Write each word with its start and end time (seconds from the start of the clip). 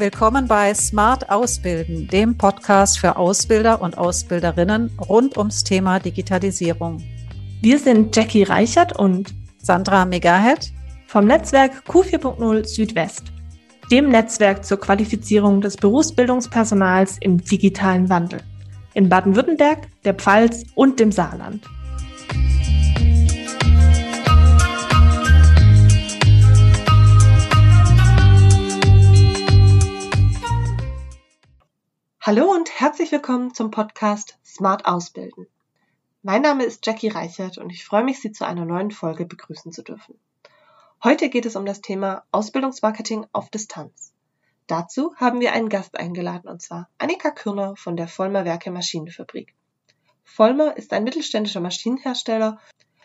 Willkommen 0.00 0.48
bei 0.48 0.72
Smart 0.72 1.28
Ausbilden, 1.28 2.08
dem 2.08 2.38
Podcast 2.38 2.98
für 2.98 3.16
Ausbilder 3.16 3.82
und 3.82 3.98
Ausbilderinnen 3.98 4.96
rund 4.98 5.36
ums 5.36 5.62
Thema 5.62 5.98
Digitalisierung. 5.98 7.04
Wir 7.60 7.78
sind 7.78 8.16
Jackie 8.16 8.44
Reichert 8.44 8.98
und 8.98 9.34
Sandra 9.58 10.06
Megahead 10.06 10.72
vom 11.06 11.26
Netzwerk 11.26 11.82
Q4.0 11.86 12.66
Südwest, 12.66 13.24
dem 13.90 14.08
Netzwerk 14.08 14.64
zur 14.64 14.80
Qualifizierung 14.80 15.60
des 15.60 15.76
Berufsbildungspersonals 15.76 17.18
im 17.20 17.36
digitalen 17.36 18.08
Wandel 18.08 18.40
in 18.94 19.10
Baden-Württemberg, 19.10 19.86
der 20.06 20.14
Pfalz 20.14 20.64
und 20.76 20.98
dem 20.98 21.12
Saarland. 21.12 21.68
Hallo 32.22 32.52
und 32.52 32.78
herzlich 32.78 33.10
willkommen 33.12 33.54
zum 33.54 33.70
Podcast 33.70 34.38
Smart 34.44 34.84
Ausbilden. 34.84 35.46
Mein 36.22 36.42
Name 36.42 36.64
ist 36.64 36.84
Jackie 36.84 37.08
Reichert 37.08 37.56
und 37.56 37.70
ich 37.70 37.82
freue 37.82 38.04
mich, 38.04 38.20
Sie 38.20 38.30
zu 38.30 38.46
einer 38.46 38.66
neuen 38.66 38.90
Folge 38.90 39.24
begrüßen 39.24 39.72
zu 39.72 39.82
dürfen. 39.82 40.20
Heute 41.02 41.30
geht 41.30 41.46
es 41.46 41.56
um 41.56 41.64
das 41.64 41.80
Thema 41.80 42.24
Ausbildungsmarketing 42.30 43.26
auf 43.32 43.48
Distanz. 43.48 44.12
Dazu 44.66 45.14
haben 45.16 45.40
wir 45.40 45.54
einen 45.54 45.70
Gast 45.70 45.98
eingeladen 45.98 46.50
und 46.50 46.60
zwar 46.60 46.90
Annika 46.98 47.30
Kürner 47.30 47.74
von 47.76 47.96
der 47.96 48.06
Vollmer 48.06 48.44
Werke 48.44 48.70
Maschinenfabrik. 48.70 49.54
Vollmer 50.22 50.76
ist 50.76 50.92
ein 50.92 51.04
mittelständischer 51.04 51.60
Maschinenhersteller 51.60 52.60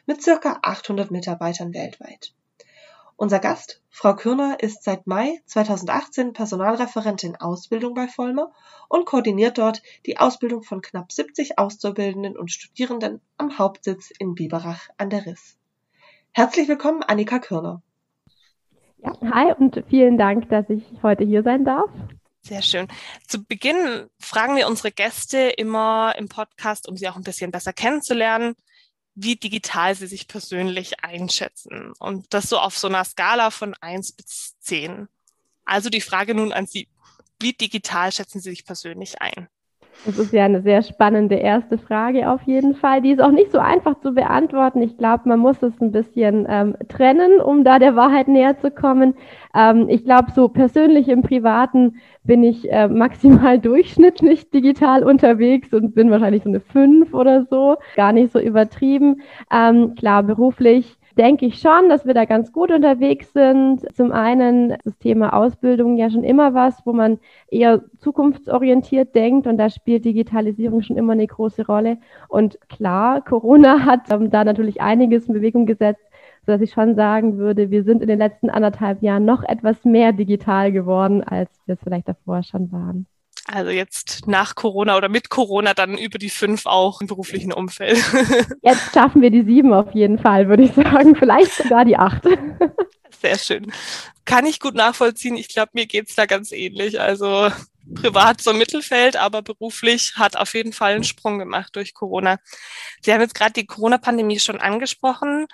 mit 0.05 0.23
circa 0.23 0.59
800 0.61 1.09
Mitarbeitern 1.11 1.73
weltweit. 1.73 2.33
Unser 3.17 3.39
Gast, 3.39 3.81
Frau 3.89 4.13
Kürner, 4.13 4.57
ist 4.59 4.83
seit 4.83 5.07
Mai 5.07 5.39
2018 5.45 6.33
Personalreferentin 6.33 7.37
Ausbildung 7.37 7.93
bei 7.93 8.09
Vollmer 8.09 8.51
und 8.89 9.05
koordiniert 9.05 9.57
dort 9.57 9.81
die 10.05 10.17
Ausbildung 10.17 10.63
von 10.63 10.81
knapp 10.81 11.13
70 11.13 11.57
Auszubildenden 11.57 12.35
und 12.35 12.51
Studierenden 12.51 13.21
am 13.37 13.57
Hauptsitz 13.57 14.11
in 14.19 14.35
Biberach 14.35 14.89
an 14.97 15.09
der 15.09 15.25
Riss. 15.25 15.57
Herzlich 16.33 16.67
willkommen, 16.67 17.03
Annika 17.03 17.39
Kürner. 17.39 17.81
Ja, 18.97 19.13
hi 19.31 19.53
und 19.57 19.81
vielen 19.89 20.17
Dank, 20.17 20.49
dass 20.49 20.69
ich 20.69 20.83
heute 21.01 21.23
hier 21.23 21.43
sein 21.43 21.63
darf. 21.63 21.89
Sehr 22.41 22.61
schön. 22.61 22.89
Zu 23.27 23.45
Beginn 23.45 24.09
fragen 24.19 24.57
wir 24.57 24.67
unsere 24.67 24.91
Gäste 24.91 25.37
immer 25.37 26.13
im 26.17 26.27
Podcast, 26.27 26.89
um 26.89 26.97
sie 26.97 27.07
auch 27.07 27.15
ein 27.15 27.23
bisschen 27.23 27.49
besser 27.49 27.71
kennenzulernen, 27.71 28.55
wie 29.15 29.37
digital 29.37 29.95
sie 29.95 30.07
sich 30.07 30.27
persönlich 30.27 31.03
einschätzen. 31.03 31.93
Und 31.99 32.33
das 32.33 32.49
so 32.49 32.59
auf 32.59 32.77
so 32.77 32.87
einer 32.87 33.03
Skala 33.05 33.49
von 33.49 33.73
eins 33.75 34.11
bis 34.11 34.55
zehn. 34.59 35.07
Also 35.63 35.89
die 35.89 36.01
Frage 36.01 36.35
nun 36.35 36.51
an 36.51 36.67
Sie, 36.67 36.87
wie 37.39 37.53
digital 37.53 38.11
schätzen 38.11 38.39
Sie 38.39 38.49
sich 38.51 38.65
persönlich 38.65 39.21
ein? 39.21 39.47
Das 40.03 40.19
ist 40.19 40.33
ja 40.33 40.45
eine 40.45 40.61
sehr 40.61 40.83
spannende 40.83 41.35
erste 41.35 41.77
Frage 41.77 42.29
auf 42.29 42.41
jeden 42.43 42.75
Fall. 42.75 43.01
Die 43.01 43.11
ist 43.11 43.21
auch 43.21 43.31
nicht 43.31 43.51
so 43.51 43.59
einfach 43.59 43.99
zu 44.01 44.13
beantworten. 44.13 44.81
Ich 44.81 44.97
glaube, 44.97 45.27
man 45.27 45.39
muss 45.39 45.61
es 45.63 45.79
ein 45.81 45.91
bisschen 45.91 46.45
ähm, 46.47 46.75
trennen, 46.89 47.41
um 47.41 47.63
da 47.63 47.79
der 47.79 47.95
Wahrheit 47.95 48.27
näher 48.27 48.57
zu 48.59 48.69
kommen. 48.69 49.15
Ähm, 49.55 49.87
ich 49.89 50.03
glaube, 50.03 50.31
so 50.35 50.47
persönlich 50.47 51.07
im 51.07 51.23
Privaten 51.23 51.95
bin 52.23 52.43
ich 52.43 52.71
äh, 52.71 52.87
maximal 52.87 53.57
durchschnittlich 53.59 54.51
digital 54.51 55.03
unterwegs 55.03 55.73
und 55.73 55.95
bin 55.95 56.11
wahrscheinlich 56.11 56.43
so 56.43 56.49
eine 56.49 56.59
fünf 56.59 57.13
oder 57.13 57.45
so. 57.49 57.77
Gar 57.95 58.13
nicht 58.13 58.31
so 58.31 58.39
übertrieben. 58.39 59.21
Ähm, 59.51 59.95
klar, 59.95 60.21
beruflich 60.21 60.97
denke 61.17 61.45
ich 61.45 61.59
schon, 61.59 61.89
dass 61.89 62.05
wir 62.05 62.13
da 62.13 62.25
ganz 62.25 62.51
gut 62.51 62.71
unterwegs 62.71 63.31
sind. 63.33 63.85
Zum 63.95 64.11
einen 64.11 64.75
das 64.83 64.97
Thema 64.97 65.33
Ausbildung 65.33 65.97
ja 65.97 66.09
schon 66.09 66.23
immer 66.23 66.53
was, 66.53 66.85
wo 66.85 66.93
man 66.93 67.19
eher 67.49 67.83
zukunftsorientiert 67.99 69.15
denkt 69.15 69.47
und 69.47 69.57
da 69.57 69.69
spielt 69.69 70.05
Digitalisierung 70.05 70.81
schon 70.81 70.97
immer 70.97 71.13
eine 71.13 71.27
große 71.27 71.65
Rolle. 71.65 71.97
Und 72.27 72.59
klar, 72.69 73.21
Corona 73.21 73.79
hat 73.85 74.11
ähm, 74.11 74.29
da 74.29 74.43
natürlich 74.43 74.81
einiges 74.81 75.27
in 75.27 75.33
Bewegung 75.33 75.65
gesetzt, 75.65 76.05
sodass 76.45 76.61
ich 76.61 76.71
schon 76.71 76.95
sagen 76.95 77.37
würde, 77.37 77.71
wir 77.71 77.83
sind 77.83 78.01
in 78.01 78.07
den 78.07 78.19
letzten 78.19 78.49
anderthalb 78.49 79.01
Jahren 79.01 79.25
noch 79.25 79.43
etwas 79.43 79.83
mehr 79.85 80.11
digital 80.13 80.71
geworden, 80.71 81.23
als 81.23 81.49
wir 81.65 81.73
es 81.75 81.81
vielleicht 81.83 82.09
davor 82.09 82.43
schon 82.43 82.71
waren. 82.71 83.07
Also 83.47 83.69
jetzt 83.69 84.27
nach 84.27 84.55
Corona 84.55 84.97
oder 84.97 85.07
mit 85.07 85.29
Corona 85.29 85.75
dann 85.75 85.97
über 85.97 86.17
die 86.17 86.31
fünf 86.31 86.65
auch 86.65 86.99
im 86.99 87.07
beruflichen 87.07 87.53
Umfeld. 87.53 88.03
Jetzt 88.63 88.91
schaffen 88.91 89.21
wir 89.21 89.29
die 89.29 89.43
sieben 89.43 89.71
auf 89.71 89.93
jeden 89.93 90.17
Fall, 90.17 90.49
würde 90.49 90.63
ich 90.63 90.73
sagen. 90.73 91.15
Vielleicht 91.15 91.51
sogar 91.51 91.85
die 91.85 91.95
acht. 91.95 92.23
Sehr 93.21 93.37
schön. 93.37 93.71
Kann 94.25 94.47
ich 94.47 94.59
gut 94.59 94.73
nachvollziehen. 94.73 95.35
Ich 95.35 95.49
glaube, 95.49 95.71
mir 95.73 95.85
geht's 95.85 96.15
da 96.15 96.25
ganz 96.25 96.51
ähnlich. 96.51 96.99
Also 96.99 97.51
privat 97.93 98.41
so 98.41 98.51
Mittelfeld, 98.51 99.15
aber 99.15 99.43
beruflich 99.43 100.13
hat 100.15 100.35
auf 100.37 100.55
jeden 100.55 100.73
Fall 100.73 100.95
einen 100.95 101.03
Sprung 101.03 101.37
gemacht 101.37 101.75
durch 101.75 101.93
Corona. 101.93 102.39
Sie 103.01 103.13
haben 103.13 103.21
jetzt 103.21 103.35
gerade 103.35 103.53
die 103.53 103.67
Corona-Pandemie 103.67 104.39
schon 104.39 104.59
angesprochen 104.59 105.45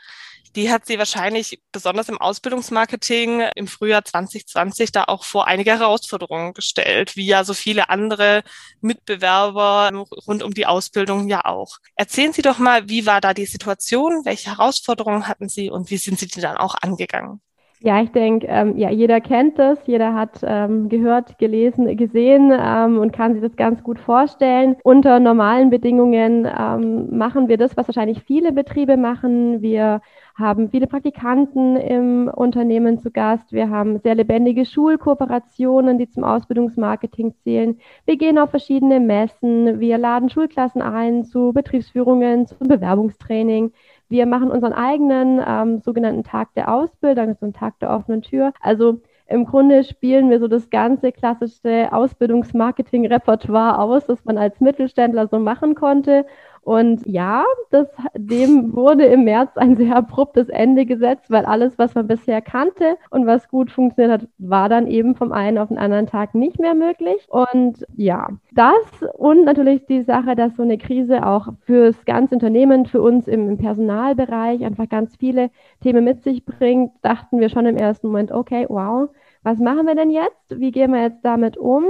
die 0.56 0.72
hat 0.72 0.85
sie 0.85 0.97
wahrscheinlich 0.97 1.62
besonders 1.72 2.09
im 2.09 2.17
Ausbildungsmarketing 2.19 3.41
im 3.56 3.67
Frühjahr 3.67 4.03
2020 4.03 4.91
da 4.91 5.06
auch 5.06 5.23
vor 5.23 5.47
einige 5.47 5.72
Herausforderungen 5.72 6.53
gestellt, 6.53 7.16
wie 7.16 7.25
ja 7.25 7.44
so 7.44 7.53
viele 7.53 7.89
andere 7.89 8.44
Mitbewerber 8.81 9.91
rund 10.28 10.44
um 10.44 10.53
die 10.53 10.66
Ausbildung 10.66 11.28
ja 11.29 11.45
auch. 11.45 11.78
Erzählen 11.95 12.34
Sie 12.34 12.41
doch 12.41 12.57
mal, 12.57 12.89
wie 12.89 13.06
war 13.06 13.22
da 13.22 13.34
die 13.34 13.45
Situation, 13.45 14.25
welche 14.25 14.51
Herausforderungen 14.51 15.28
hatten 15.28 15.50
Sie 15.50 15.69
und 15.69 15.89
wie 15.89 15.97
sind 15.97 16.19
Sie 16.19 16.28
die 16.28 16.41
dann 16.41 16.57
auch 16.57 16.75
angegangen? 16.81 17.41
Ja, 17.84 18.00
ich 18.03 18.12
denke, 18.12 18.46
ähm, 18.47 18.78
ja, 18.78 18.92
jeder 18.92 19.19
kennt 19.22 19.58
das, 19.58 19.80
jeder 19.88 20.14
hat 20.14 20.42
ähm, 20.44 20.88
gehört, 20.88 21.40
gelesen, 21.40 21.97
gesehen 21.97 22.52
ähm, 22.56 23.00
und 23.00 23.12
kann 23.12 23.34
sich 23.34 23.42
das 23.42 23.56
ganz 23.56 23.81
gut 23.81 23.97
vorstellen. 23.97 24.75
Unter 24.84 25.19
normalen 25.19 25.72
Bedingungen 25.72 26.46
ähm, 26.46 27.18
machen 27.18 27.47
wir 27.47 27.58
das, 27.58 27.75
was 27.78 27.88
wahrscheinlich 27.88 28.22
viele 28.22 28.52
Betriebe 28.52 28.97
machen. 28.97 29.64
Wir 29.64 30.02
haben 30.36 30.69
viele 30.69 30.86
Praktikanten 30.86 31.75
im 31.75 32.28
Unternehmen 32.28 33.00
zu 33.00 33.09
Gast. 33.09 33.52
Wir 33.52 33.72
haben 33.72 33.98
sehr 33.98 34.13
lebendige 34.13 34.66
Schulkooperationen, 34.66 35.98
die 35.98 36.08
zum 36.08 36.24
Ausbildungsmarketing 36.24 37.34
zählen. 37.44 37.80
Wir 38.06 38.18
gehen 38.18 38.38
auf 38.38 38.52
verschiedene 38.52 39.00
Messen. 39.00 39.80
Wir 39.80 39.98
laden 39.98 40.30
Schulklassen 40.30 40.84
ein 40.84 41.24
zu 41.25 41.52
Betriebsführungen, 41.52 42.46
zum 42.46 42.68
Bewerbungstraining. 42.68 43.72
Wir 44.12 44.26
machen 44.26 44.52
unseren 44.52 44.74
eigenen 44.74 45.42
ähm, 45.48 45.80
sogenannten 45.80 46.26
Tag 46.26 46.54
der 46.56 46.74
Ausbildung, 46.74 47.28
das 47.28 47.38
ist 47.38 47.44
ein 47.44 47.54
Tag 47.54 47.80
der 47.80 47.92
offenen 47.92 48.22
Tür. 48.22 48.52
Also 48.60 49.00
im 49.26 49.46
Grunde 49.46 49.86
spielen 49.86 50.30
wir 50.30 50.42
so 50.42 50.50
das 50.50 50.70
ganze 50.70 51.14
klassische 51.14 51.88
Ausbildungsmarketing-Repertoire 51.94 53.80
aus, 53.80 54.06
das 54.08 54.26
man 54.26 54.38
als 54.38 54.60
Mittelständler 54.60 55.28
so 55.30 55.40
machen 55.40 55.76
konnte. 55.76 56.26
Und 56.64 57.06
ja, 57.08 57.44
das, 57.72 57.88
dem 58.16 58.76
wurde 58.76 59.06
im 59.06 59.24
März 59.24 59.58
ein 59.58 59.76
sehr 59.76 59.96
abruptes 59.96 60.48
Ende 60.50 60.86
gesetzt, 60.86 61.32
weil 61.32 61.46
alles, 61.46 61.80
was 61.80 61.96
man 61.96 62.08
bisher 62.08 62.42
kannte 62.42 62.98
und 63.10 63.26
was 63.26 63.50
gut 63.50 63.72
funktioniert 63.72 64.22
hat, 64.22 64.30
war 64.38 64.70
dann 64.70 64.86
eben 64.86 65.16
vom 65.16 65.32
einen 65.32 65.58
auf 65.58 65.70
den 65.70 65.80
anderen 65.80 66.06
Tag 66.06 66.36
nicht 66.36 66.60
mehr 66.60 66.76
möglich. 66.76 67.26
Und 67.30 67.86
ja, 67.96 68.30
das 68.52 69.10
und 69.18 69.46
natürlich 69.46 69.86
die 69.88 70.04
Sache, 70.04 70.36
dass 70.36 70.56
so 70.56 70.64
eine 70.64 70.78
Krise 70.78 71.26
auch 71.26 71.48
fürs 71.66 72.06
ganze 72.06 72.36
Unternehmen, 72.36 72.86
für 72.86 73.02
uns 73.02 73.28
im, 73.28 73.50
im 73.50 73.58
Personalbereich 73.58 74.64
einfach 74.64 74.88
ganz 74.88 75.16
viele 75.16 75.50
Themen 75.82 76.04
mit 76.04 76.22
sich 76.24 76.46
bringt, 76.46 76.92
dachten 77.02 77.40
wir 77.40 77.50
schon 77.50 77.66
im 77.66 77.78
ersten 77.78 78.08
Moment, 78.08 78.32
okay, 78.32 78.68
wow, 78.70 79.10
was 79.44 79.58
machen 79.58 79.88
wir 79.88 79.96
denn 79.96 80.12
jetzt? 80.12 80.60
Wie 80.60 80.72
gehen 80.72 80.92
wir 80.94 81.02
jetzt 81.02 81.26
damit 81.26 81.58
um? 81.58 81.86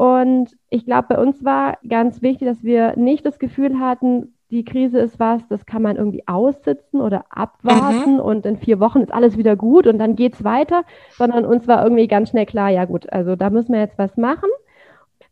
Und 0.00 0.56
ich 0.70 0.86
glaube, 0.86 1.08
bei 1.10 1.18
uns 1.18 1.44
war 1.44 1.76
ganz 1.86 2.22
wichtig, 2.22 2.48
dass 2.48 2.64
wir 2.64 2.96
nicht 2.96 3.26
das 3.26 3.38
Gefühl 3.38 3.78
hatten, 3.78 4.32
die 4.50 4.64
Krise 4.64 4.98
ist 4.98 5.20
was, 5.20 5.46
das 5.48 5.66
kann 5.66 5.82
man 5.82 5.96
irgendwie 5.96 6.26
aussitzen 6.26 7.02
oder 7.02 7.26
abwarten 7.28 8.14
mhm. 8.14 8.20
und 8.20 8.46
in 8.46 8.56
vier 8.56 8.80
Wochen 8.80 9.02
ist 9.02 9.12
alles 9.12 9.36
wieder 9.36 9.56
gut 9.56 9.86
und 9.86 9.98
dann 9.98 10.16
geht's 10.16 10.42
weiter, 10.42 10.84
sondern 11.18 11.44
uns 11.44 11.68
war 11.68 11.82
irgendwie 11.84 12.08
ganz 12.08 12.30
schnell 12.30 12.46
klar, 12.46 12.70
ja 12.70 12.86
gut, 12.86 13.12
also 13.12 13.36
da 13.36 13.50
müssen 13.50 13.74
wir 13.74 13.80
jetzt 13.80 13.98
was 13.98 14.16
machen. 14.16 14.48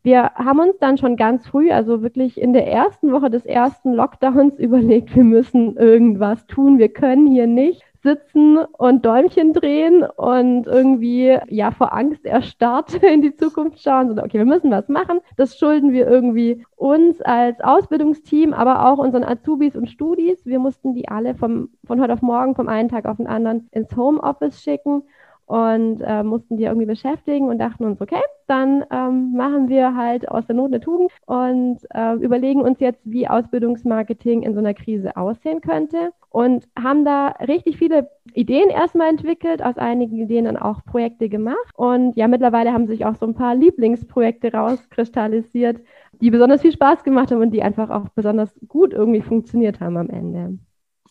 Wir 0.03 0.32
haben 0.35 0.61
uns 0.61 0.76
dann 0.79 0.99
schon 0.99 1.17
ganz 1.17 1.47
früh, 1.47 1.71
also 1.71 2.03
wirklich 2.03 2.38
in 2.38 2.53
der 2.53 2.71
ersten 2.71 3.11
Woche 3.11 3.31
des 3.31 3.47
ersten 3.47 3.94
Lockdowns 3.94 4.59
überlegt, 4.59 5.17
wir 5.17 5.25
müssen 5.25 5.79
irgendwas 5.79 6.47
tun, 6.47 6.76
wir 6.76 6.91
können 6.91 7.26
hier 7.26 7.47
nicht 7.47 7.88
sitzen 8.03 8.59
und 8.59 9.05
Däumchen 9.05 9.53
drehen 9.53 10.05
und 10.05 10.67
irgendwie 10.67 11.39
ja 11.49 11.71
vor 11.71 11.93
Angst 11.93 12.25
erstarrt 12.25 12.95
in 13.03 13.23
die 13.23 13.35
Zukunft 13.35 13.81
schauen. 13.83 14.15
So, 14.15 14.23
okay, 14.23 14.39
wir 14.39 14.45
müssen 14.45 14.71
was 14.71 14.89
machen. 14.89 15.21
Das 15.37 15.59
schulden 15.59 15.93
wir 15.93 16.06
irgendwie 16.09 16.65
uns 16.77 17.21
als 17.23 17.61
Ausbildungsteam, 17.61 18.53
aber 18.53 18.89
auch 18.89 18.99
unseren 18.99 19.25
Azubis 19.25 19.77
und 19.77 19.91
Studis. 19.91 20.45
Wir 20.47 20.59
mussten 20.59 20.95
die 20.95 21.09
alle 21.09 21.35
vom, 21.35 21.71
von 21.85 22.00
heute 22.00 22.12
auf 22.12 22.23
morgen, 22.23 22.55
vom 22.55 22.69
einen 22.69 22.89
Tag 22.89 23.06
auf 23.06 23.17
den 23.17 23.27
anderen 23.27 23.69
ins 23.73 23.95
Homeoffice 23.97 24.62
schicken. 24.62 25.03
Und 25.49 26.03
äh, 26.03 26.23
mussten 26.23 26.59
die 26.59 26.65
irgendwie 26.65 26.87
beschäftigen 26.87 27.49
und 27.49 27.59
dachten 27.59 27.85
uns, 27.85 28.03
okay, 28.03 28.21
dann 28.49 28.85
ähm, 28.91 29.33
machen 29.33 29.71
wir 29.71 29.97
halt 29.97 30.29
aus 30.29 30.47
der 30.47 30.55
Not 30.55 30.67
eine 30.67 30.81
Tugend 30.81 31.11
und 31.25 31.79
äh, 31.95 32.15
überlegen 32.17 32.61
uns 32.61 32.81
jetzt, 32.81 33.00
wie 33.05 33.29
Ausbildungsmarketing 33.29 34.43
in 34.43 34.53
so 34.53 34.59
einer 34.59 34.75
Krise 34.75 35.17
aussehen 35.17 35.62
könnte 35.62 36.12
und 36.29 36.69
haben 36.79 37.06
da 37.06 37.29
richtig 37.49 37.79
viele 37.79 38.11
Ideen 38.35 38.69
erstmal 38.69 39.09
entwickelt, 39.09 39.62
aus 39.62 39.79
einigen 39.79 40.19
Ideen 40.19 40.45
dann 40.45 40.59
auch 40.59 40.85
Projekte 40.85 41.31
gemacht 41.31 41.73
und 41.75 42.15
ja, 42.17 42.29
mittlerweile 42.29 42.75
haben 42.75 42.87
sich 42.87 43.06
auch 43.06 43.17
so 43.17 43.25
ein 43.25 43.35
paar 43.35 43.55
Lieblingsprojekte 43.55 44.53
rauskristallisiert, 44.53 45.81
die 46.21 46.31
besonders 46.31 46.61
viel 46.61 46.73
Spaß 46.73 47.05
gemacht 47.05 47.31
haben 47.31 47.41
und 47.41 47.53
die 47.53 47.62
einfach 47.62 47.89
auch 47.89 48.11
besonders 48.11 48.50
gut 48.69 48.93
irgendwie 48.93 49.23
funktioniert 49.23 49.81
haben 49.81 49.97
am 49.97 50.11
Ende. 50.11 50.59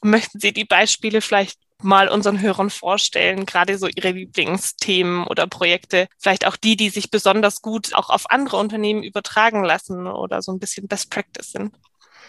Möchten 0.03 0.39
Sie 0.39 0.53
die 0.53 0.65
Beispiele 0.65 1.21
vielleicht 1.21 1.66
mal 1.83 2.09
unseren 2.09 2.41
Hörern 2.41 2.69
vorstellen, 2.69 3.45
gerade 3.45 3.77
so 3.77 3.87
ihre 3.87 4.11
Lieblingsthemen 4.11 5.25
oder 5.27 5.47
Projekte, 5.47 6.07
vielleicht 6.17 6.47
auch 6.47 6.55
die, 6.55 6.75
die 6.75 6.89
sich 6.89 7.11
besonders 7.11 7.61
gut 7.61 7.93
auch 7.93 8.09
auf 8.09 8.29
andere 8.29 8.57
Unternehmen 8.57 9.03
übertragen 9.03 9.63
lassen 9.63 10.07
oder 10.07 10.41
so 10.41 10.51
ein 10.51 10.59
bisschen 10.59 10.87
Best 10.87 11.11
Practice 11.11 11.51
sind? 11.51 11.73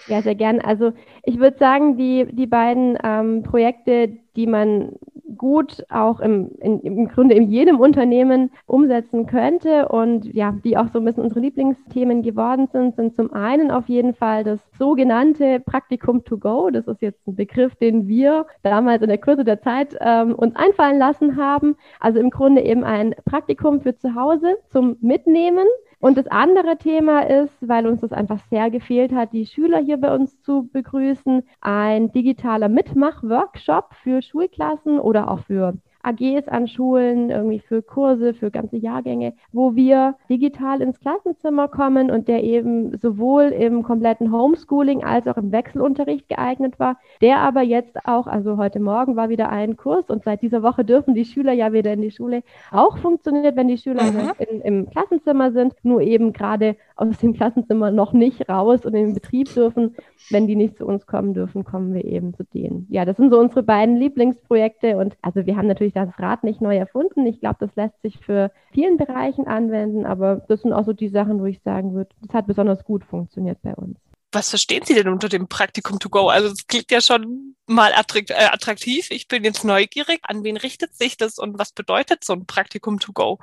Ja, 0.06 0.22
sehr 0.22 0.34
gern. 0.34 0.60
Also 0.60 0.92
ich 1.22 1.38
würde 1.38 1.58
sagen, 1.58 1.98
die, 1.98 2.26
die 2.30 2.46
beiden 2.46 2.98
ähm, 3.02 3.42
Projekte, 3.42 4.16
die 4.38 4.46
man 4.46 4.93
gut 5.37 5.85
auch 5.90 6.20
im, 6.20 6.52
in, 6.61 6.81
im 6.81 7.08
Grunde 7.08 7.35
in 7.35 7.50
jedem 7.50 7.81
Unternehmen 7.81 8.50
umsetzen 8.67 9.26
könnte 9.26 9.88
und 9.88 10.32
ja, 10.32 10.55
die 10.64 10.76
auch 10.76 10.87
so 10.93 11.00
ein 11.00 11.05
bisschen 11.05 11.25
unsere 11.25 11.40
Lieblingsthemen 11.40 12.23
geworden 12.23 12.69
sind, 12.73 12.94
sind 12.94 13.17
zum 13.17 13.32
einen 13.32 13.73
auf 13.73 13.88
jeden 13.88 14.14
Fall 14.14 14.44
das 14.44 14.61
sogenannte 14.79 15.58
Praktikum 15.58 16.25
to 16.25 16.38
go. 16.38 16.70
Das 16.70 16.87
ist 16.87 17.02
jetzt 17.02 17.26
ein 17.26 17.35
Begriff, 17.35 17.75
den 17.75 18.06
wir 18.06 18.46
damals 18.62 19.02
in 19.02 19.08
der 19.08 19.19
Kürze 19.19 19.44
der 19.44 19.61
Zeit 19.61 19.96
ähm, 20.00 20.37
uns 20.37 20.55
einfallen 20.55 20.99
lassen 20.99 21.37
haben. 21.37 21.76
Also 21.99 22.20
im 22.20 22.31
Grunde 22.31 22.62
eben 22.62 22.84
ein 22.84 23.17
Praktikum 23.25 23.81
für 23.81 23.96
zu 23.96 24.14
Hause 24.14 24.56
zum 24.70 24.99
Mitnehmen 25.00 25.67
und 26.00 26.16
das 26.16 26.26
andere 26.28 26.76
Thema 26.78 27.22
ist, 27.22 27.54
weil 27.60 27.86
uns 27.86 28.00
das 28.00 28.12
einfach 28.12 28.38
sehr 28.50 28.70
gefehlt 28.70 29.12
hat, 29.12 29.32
die 29.32 29.46
Schüler 29.46 29.78
hier 29.78 29.96
bei 29.96 30.14
uns 30.14 30.40
zu 30.42 30.68
begrüßen, 30.72 31.42
ein 31.60 32.12
digitaler 32.12 32.68
Mitmach-Workshop 32.68 33.94
für 34.02 34.22
Schulklassen 34.22 35.00
oder 35.00 35.30
auch 35.30 35.40
für 35.40 35.74
AGs 36.08 36.49
an 36.49 36.69
Schulen, 36.69 37.31
irgendwie 37.31 37.58
für 37.60 37.82
Kurse, 37.82 38.32
für 38.34 38.50
ganze 38.50 38.76
Jahrgänge, 38.76 39.34
wo 39.52 39.75
wir 39.75 40.16
digital 40.31 40.81
ins 40.81 41.00
Klassenzimmer 41.00 41.69
kommen 41.69 42.10
und 42.10 42.28
der 42.28 42.43
eben 42.43 42.96
sowohl 42.96 43.44
im 43.44 43.82
kompletten 43.82 44.32
Homeschooling 44.32 45.05
als 45.05 45.26
auch 45.26 45.37
im 45.37 45.52
Wechselunterricht 45.52 46.28
geeignet 46.28 46.78
war, 46.78 46.96
der 47.20 47.38
aber 47.38 47.62
jetzt 47.62 47.96
auch, 48.06 48.26
also 48.26 48.56
heute 48.56 48.81
Morgen 48.81 49.16
war 49.16 49.28
wieder 49.28 49.50
ein 49.50 49.76
Kurs 49.76 50.08
und 50.08 50.25
seit 50.25 50.43
dieser 50.43 50.62
Woche 50.62 50.84
dürfen 50.84 51.14
die 51.14 51.25
Schüler 51.25 51.52
ja 51.52 51.72
wieder 51.72 51.93
in 51.93 52.02
die 52.02 52.10
Schule, 52.10 52.43
auch 52.70 52.99
funktioniert, 52.99 53.56
wenn 53.56 53.69
die 53.69 53.78
Schüler 53.78 54.05
mhm. 54.05 54.32
in, 54.38 54.60
im 54.62 54.90
Klassenzimmer 54.90 55.52
sind, 55.52 55.75
nur 55.82 56.00
eben 56.00 56.32
gerade 56.32 56.76
aus 56.96 57.19
dem 57.19 57.34
Klassenzimmer 57.34 57.90
noch 57.90 58.12
nicht 58.12 58.49
raus 58.49 58.84
und 58.84 58.94
in 58.94 59.06
den 59.06 59.14
Betrieb 59.14 59.52
dürfen. 59.55 59.94
Wenn 60.31 60.46
die 60.46 60.56
nicht 60.56 60.76
zu 60.78 60.87
uns 60.87 61.06
kommen 61.06 61.32
dürfen, 61.32 61.64
kommen 61.64 61.94
wir 61.94 62.05
eben 62.05 62.34
zu 62.34 62.44
denen. 62.44 62.87
Ja, 62.90 63.05
das 63.05 63.16
sind 63.16 63.31
so 63.31 63.38
unsere 63.38 63.62
beiden 63.62 63.96
Lieblingsprojekte 63.96 64.96
und 64.96 65.16
also 65.22 65.46
wir 65.46 65.56
haben 65.56 65.69
natürlich 65.69 65.94
das 66.06 66.18
Rad 66.18 66.44
nicht 66.44 66.60
neu 66.60 66.76
erfunden. 66.76 67.26
Ich 67.26 67.40
glaube, 67.40 67.56
das 67.60 67.74
lässt 67.76 68.00
sich 68.02 68.18
für 68.18 68.50
vielen 68.72 68.96
Bereichen 68.96 69.46
anwenden, 69.46 70.06
aber 70.06 70.36
das 70.48 70.62
sind 70.62 70.72
auch 70.72 70.84
so 70.84 70.92
die 70.92 71.08
Sachen, 71.08 71.40
wo 71.40 71.46
ich 71.46 71.60
sagen 71.62 71.94
würde, 71.94 72.10
das 72.22 72.34
hat 72.34 72.46
besonders 72.46 72.84
gut 72.84 73.04
funktioniert 73.04 73.58
bei 73.62 73.74
uns. 73.74 73.98
Was 74.32 74.50
verstehen 74.50 74.84
Sie 74.84 74.94
denn 74.94 75.08
unter 75.08 75.30
dem 75.30 75.48
Praktikum 75.48 75.98
to 75.98 76.10
go? 76.10 76.28
Also 76.28 76.48
es 76.48 76.66
klingt 76.66 76.90
ja 76.90 77.00
schon 77.00 77.56
mal 77.66 77.92
äh, 77.92 78.34
attraktiv. 78.44 79.10
Ich 79.10 79.26
bin 79.26 79.42
jetzt 79.42 79.64
neugierig. 79.64 80.20
An 80.22 80.44
wen 80.44 80.58
richtet 80.58 80.94
sich 80.94 81.16
das 81.16 81.38
und 81.38 81.58
was 81.58 81.72
bedeutet 81.72 82.24
so 82.24 82.34
ein 82.34 82.44
Praktikum 82.44 82.98
to 82.98 83.12
go? 83.12 83.38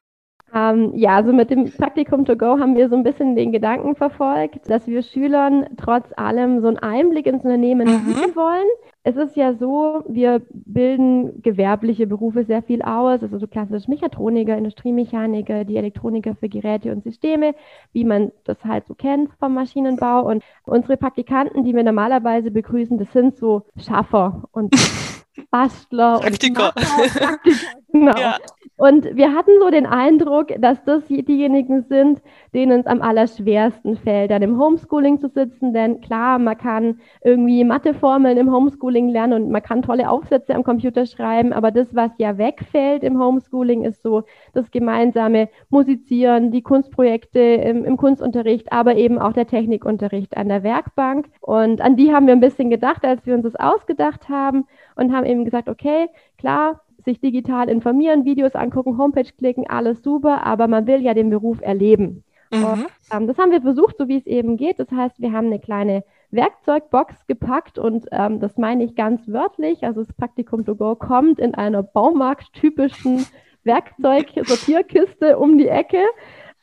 Ähm, 0.56 0.94
ja, 0.96 1.18
also 1.18 1.34
mit 1.34 1.50
dem 1.50 1.70
Praktikum 1.70 2.24
to 2.24 2.38
go 2.38 2.58
haben 2.60 2.78
wir 2.78 2.88
so 2.88 2.96
ein 2.96 3.04
bisschen 3.04 3.36
den 3.36 3.52
Gedanken 3.52 3.94
verfolgt, 3.96 4.70
dass 4.70 4.88
wir 4.88 5.04
Schülern 5.04 5.66
trotz 5.76 6.08
allem 6.16 6.62
so 6.62 6.70
einen 6.70 6.78
Einblick 6.78 7.28
ins 7.28 7.44
Unternehmen 7.44 7.90
mhm. 7.90 8.14
geben 8.14 8.36
wollen. 8.38 8.68
Es 9.04 9.18
ist 9.18 9.36
ja 9.36 9.54
so, 9.54 10.04
wir 10.08 10.42
bilden 10.50 11.42
gewerbliche 11.42 12.08
Berufe 12.08 12.46
sehr 12.46 12.64
viel 12.64 12.82
aus, 12.82 13.22
also 13.22 13.38
so 13.38 13.48
klassisch 13.48 13.90
Mechatroniker, 13.90 14.58
Industriemechaniker, 14.58 15.66
die 15.66 15.76
Elektroniker 15.76 16.36
für 16.36 16.48
Geräte 16.48 16.94
und 16.94 17.04
Systeme, 17.04 17.54
wie 17.92 18.06
man 18.06 18.32
das 18.46 18.64
halt 18.64 18.88
so 18.88 18.96
kennt 18.96 19.32
vom 19.38 19.54
Maschinenbau. 19.54 20.26
Und 20.26 20.42
unsere 20.64 20.96
Praktikanten, 20.96 21.66
die 21.66 21.76
wir 21.76 21.84
normalerweise 21.84 22.50
begrüßen, 22.50 22.98
das 22.98 23.12
sind 23.12 23.36
so 23.36 23.64
Schaffer 23.76 24.46
und 24.54 24.74
Bastler 25.52 26.20
Praktiker. 26.20 26.68
und 26.68 26.76
Praktiker, 26.76 27.38
genau. 27.92 28.18
Ja. 28.18 28.38
Und 28.78 29.16
wir 29.16 29.34
hatten 29.34 29.52
so 29.62 29.70
den 29.70 29.86
Eindruck, 29.86 30.50
dass 30.60 30.84
das 30.84 31.08
diejenigen 31.08 31.84
sind, 31.84 32.22
denen 32.54 32.82
es 32.82 32.88
am 32.88 33.02
allerschwersten 33.02 33.96
fällt, 33.96 34.32
dann 34.32 34.42
im 34.42 34.60
Homeschooling 34.60 35.20
zu 35.20 35.30
sitzen. 35.30 35.74
Denn 35.74 36.02
klar, 36.02 36.40
man 36.40 36.58
kann 36.58 37.00
irgendwie 37.24 37.64
Matheformeln 37.64 38.38
im 38.38 38.52
Homeschooling 38.52 39.08
lernen 39.08 39.46
und 39.46 39.52
man 39.52 39.64
kann 39.64 39.82
tolle 39.82 40.10
Aufsätze 40.10 40.54
am 40.54 40.64
Computer 40.64 41.06
schreiben. 41.06 41.54
Aber 41.54 41.72
das, 41.72 41.96
was 41.96 42.12
ja 42.18 42.38
wegfällt 42.38 43.04
im 43.04 43.18
Homeschooling, 43.18 43.86
ist 43.86 44.04
so 44.04 44.24
das 44.54 44.70
gemeinsame 44.72 45.48
Musizieren, 45.70 46.52
die 46.52 46.62
Kunstprojekte 46.62 47.40
im, 47.40 47.86
im 47.86 47.96
Kunstunterricht, 47.96 48.74
aber 48.74 48.96
eben 48.96 49.20
auch 49.20 49.32
der 49.32 49.48
Technikunterricht 49.48 50.36
an 50.36 50.50
der 50.50 50.64
Werkbank. 50.64 51.28
Und 51.40 51.80
an 51.80 51.96
die 51.96 52.14
haben 52.14 52.28
wir 52.28 52.34
ein 52.34 52.42
bisschen 52.42 52.70
gedacht, 52.70 53.06
als 53.06 53.26
wir 53.26 53.36
uns 53.36 53.44
das 53.44 53.56
ausgedacht 53.56 54.28
haben 54.28 54.66
und 54.98 55.14
haben 55.14 55.26
eben 55.26 55.46
gesagt, 55.46 55.70
okay, 55.70 56.08
klar, 56.38 56.82
sich 57.06 57.20
digital 57.20 57.70
informieren, 57.70 58.26
Videos 58.26 58.56
angucken, 58.56 58.98
Homepage 58.98 59.32
klicken, 59.38 59.68
alles 59.68 60.04
super, 60.04 60.46
aber 60.46 60.68
man 60.68 60.88
will 60.88 61.02
ja 61.02 61.14
den 61.14 61.30
Beruf 61.30 61.62
erleben. 61.62 62.24
Mhm. 62.52 62.64
Und, 62.64 62.88
ähm, 63.12 63.28
das 63.28 63.38
haben 63.38 63.52
wir 63.52 63.62
versucht, 63.62 63.98
so 63.98 64.08
wie 64.08 64.18
es 64.18 64.26
eben 64.26 64.58
geht. 64.58 64.80
Das 64.80 64.92
heißt, 64.92 65.20
wir 65.20 65.32
haben 65.32 65.48
eine 65.48 65.60
kleine 65.60 66.04
Werkzeugbox 66.32 67.28
gepackt 67.28 67.78
und 67.78 68.08
ähm, 68.12 68.40
das 68.40 68.58
meine 68.58 68.84
ich 68.84 68.96
ganz 68.96 69.28
wörtlich. 69.28 69.84
Also 69.84 70.04
das 70.04 70.14
Praktikum 70.14 70.66
to 70.66 70.76
go 70.76 70.96
kommt 70.96 71.40
in 71.40 71.56
einer 71.56 71.84
Baumarkttypischen 71.84 73.26
Werkzeugsortierkiste 73.64 75.38
um 75.38 75.58
die 75.58 75.68
Ecke. 75.68 76.02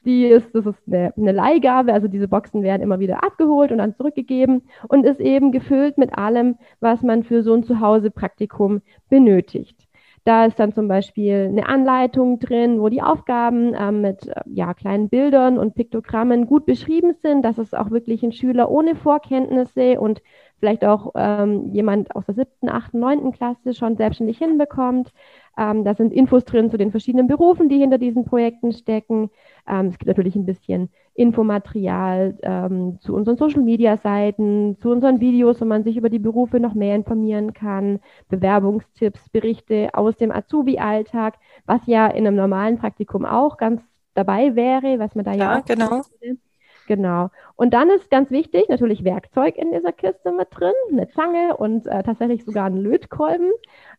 Die 0.04 0.26
ist, 0.26 0.52
das 0.52 0.66
ist 0.66 0.82
eine, 0.88 1.12
eine 1.16 1.30
Leihgabe, 1.30 1.92
also 1.92 2.08
diese 2.08 2.26
Boxen 2.26 2.64
werden 2.64 2.82
immer 2.82 2.98
wieder 2.98 3.22
abgeholt 3.22 3.70
und 3.70 3.78
dann 3.78 3.94
zurückgegeben 3.94 4.62
und 4.88 5.04
ist 5.04 5.20
eben 5.20 5.52
gefüllt 5.52 5.96
mit 5.96 6.18
allem, 6.18 6.56
was 6.80 7.02
man 7.02 7.22
für 7.22 7.44
so 7.44 7.54
ein 7.54 7.62
Zuhause-Praktikum 7.62 8.82
benötigt. 9.08 9.76
Da 10.24 10.46
ist 10.46 10.58
dann 10.60 10.72
zum 10.72 10.86
Beispiel 10.86 11.48
eine 11.50 11.68
Anleitung 11.68 12.38
drin, 12.38 12.80
wo 12.80 12.88
die 12.88 13.02
Aufgaben 13.02 13.74
äh, 13.74 13.90
mit 13.90 14.30
ja, 14.46 14.72
kleinen 14.72 15.08
Bildern 15.08 15.58
und 15.58 15.74
Piktogrammen 15.74 16.46
gut 16.46 16.64
beschrieben 16.64 17.14
sind, 17.22 17.42
dass 17.44 17.58
es 17.58 17.74
auch 17.74 17.90
wirklich 17.90 18.22
ein 18.22 18.32
Schüler 18.32 18.70
ohne 18.70 18.94
Vorkenntnisse 18.94 20.00
und 20.00 20.22
vielleicht 20.60 20.84
auch 20.84 21.10
ähm, 21.16 21.70
jemand 21.72 22.14
aus 22.14 22.26
der 22.26 22.36
siebten, 22.36 22.68
achten, 22.68 23.00
neunten 23.00 23.32
Klasse 23.32 23.74
schon 23.74 23.96
selbstständig 23.96 24.38
hinbekommt. 24.38 25.12
Ähm, 25.58 25.84
da 25.84 25.94
sind 25.94 26.12
Infos 26.12 26.44
drin 26.44 26.70
zu 26.70 26.78
den 26.78 26.90
verschiedenen 26.90 27.26
Berufen, 27.26 27.68
die 27.68 27.78
hinter 27.78 27.98
diesen 27.98 28.24
Projekten 28.24 28.72
stecken. 28.72 29.30
Ähm, 29.68 29.86
es 29.86 29.98
gibt 29.98 30.06
natürlich 30.06 30.34
ein 30.34 30.46
bisschen 30.46 30.88
Infomaterial 31.14 32.38
ähm, 32.42 32.98
zu 33.00 33.14
unseren 33.14 33.36
Social-Media-Seiten, 33.36 34.78
zu 34.80 34.90
unseren 34.90 35.20
Videos, 35.20 35.60
wo 35.60 35.66
man 35.66 35.84
sich 35.84 35.96
über 35.96 36.08
die 36.08 36.18
Berufe 36.18 36.58
noch 36.58 36.74
mehr 36.74 36.96
informieren 36.96 37.52
kann, 37.52 38.00
Bewerbungstipps, 38.28 39.28
Berichte 39.28 39.90
aus 39.92 40.16
dem 40.16 40.32
Azubi-Alltag, 40.32 41.34
was 41.66 41.80
ja 41.86 42.06
in 42.06 42.26
einem 42.26 42.36
normalen 42.36 42.78
Praktikum 42.78 43.26
auch 43.26 43.58
ganz 43.58 43.82
dabei 44.14 44.56
wäre, 44.56 44.98
was 44.98 45.14
man 45.14 45.24
da 45.24 45.32
ja, 45.32 45.38
ja 45.38 45.60
auch 45.60 45.64
genau. 45.64 46.02
Genau. 46.86 47.30
Und 47.56 47.74
dann 47.74 47.90
ist 47.90 48.10
ganz 48.10 48.30
wichtig 48.30 48.68
natürlich 48.68 49.04
Werkzeug 49.04 49.56
in 49.56 49.72
dieser 49.72 49.92
Kiste 49.92 50.32
mit 50.32 50.48
drin, 50.50 50.72
eine 50.90 51.08
Zange 51.08 51.56
und 51.56 51.86
äh, 51.86 52.02
tatsächlich 52.02 52.44
sogar 52.44 52.66
ein 52.66 52.76
Lötkolben, 52.76 53.50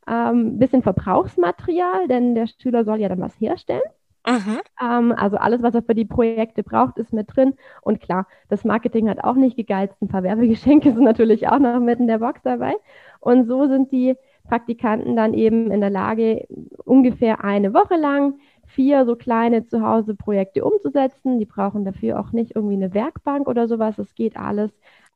ähm, 0.07 0.59
bisschen 0.59 0.83
Verbrauchsmaterial, 0.83 2.07
denn 2.07 2.35
der 2.35 2.47
Schüler 2.47 2.83
soll 2.83 2.99
ja 2.99 3.09
dann 3.09 3.21
was 3.21 3.39
herstellen. 3.39 3.81
Mhm. 4.27 4.59
Ähm, 4.81 5.13
also 5.17 5.37
alles, 5.37 5.61
was 5.61 5.75
er 5.75 5.83
für 5.83 5.95
die 5.95 6.05
Projekte 6.05 6.63
braucht, 6.63 6.97
ist 6.97 7.13
mit 7.13 7.35
drin. 7.35 7.55
Und 7.81 7.99
klar, 7.99 8.27
das 8.49 8.63
Marketing 8.63 9.09
hat 9.09 9.23
auch 9.23 9.35
nicht 9.35 9.57
gegeizt. 9.57 10.01
Ein 10.01 10.07
paar 10.07 10.23
Werbegeschenke 10.23 10.91
sind 10.93 11.03
natürlich 11.03 11.47
auch 11.49 11.59
noch 11.59 11.79
mit 11.79 11.99
in 11.99 12.07
der 12.07 12.19
Box 12.19 12.41
dabei. 12.43 12.73
Und 13.19 13.47
so 13.47 13.67
sind 13.67 13.91
die 13.91 14.15
Praktikanten 14.47 15.15
dann 15.15 15.33
eben 15.33 15.71
in 15.71 15.81
der 15.81 15.89
Lage, 15.89 16.45
ungefähr 16.83 17.43
eine 17.43 17.73
Woche 17.73 17.95
lang 17.95 18.39
vier 18.73 19.05
so 19.05 19.15
kleine 19.15 19.65
Zuhause-Projekte 19.65 20.63
umzusetzen. 20.63 21.39
Die 21.39 21.45
brauchen 21.45 21.85
dafür 21.85 22.19
auch 22.19 22.31
nicht 22.31 22.55
irgendwie 22.55 22.75
eine 22.75 22.93
Werkbank 22.93 23.47
oder 23.47 23.67
sowas. 23.67 23.97
Es 23.97 24.13
geht 24.15 24.37
alles. 24.37 24.71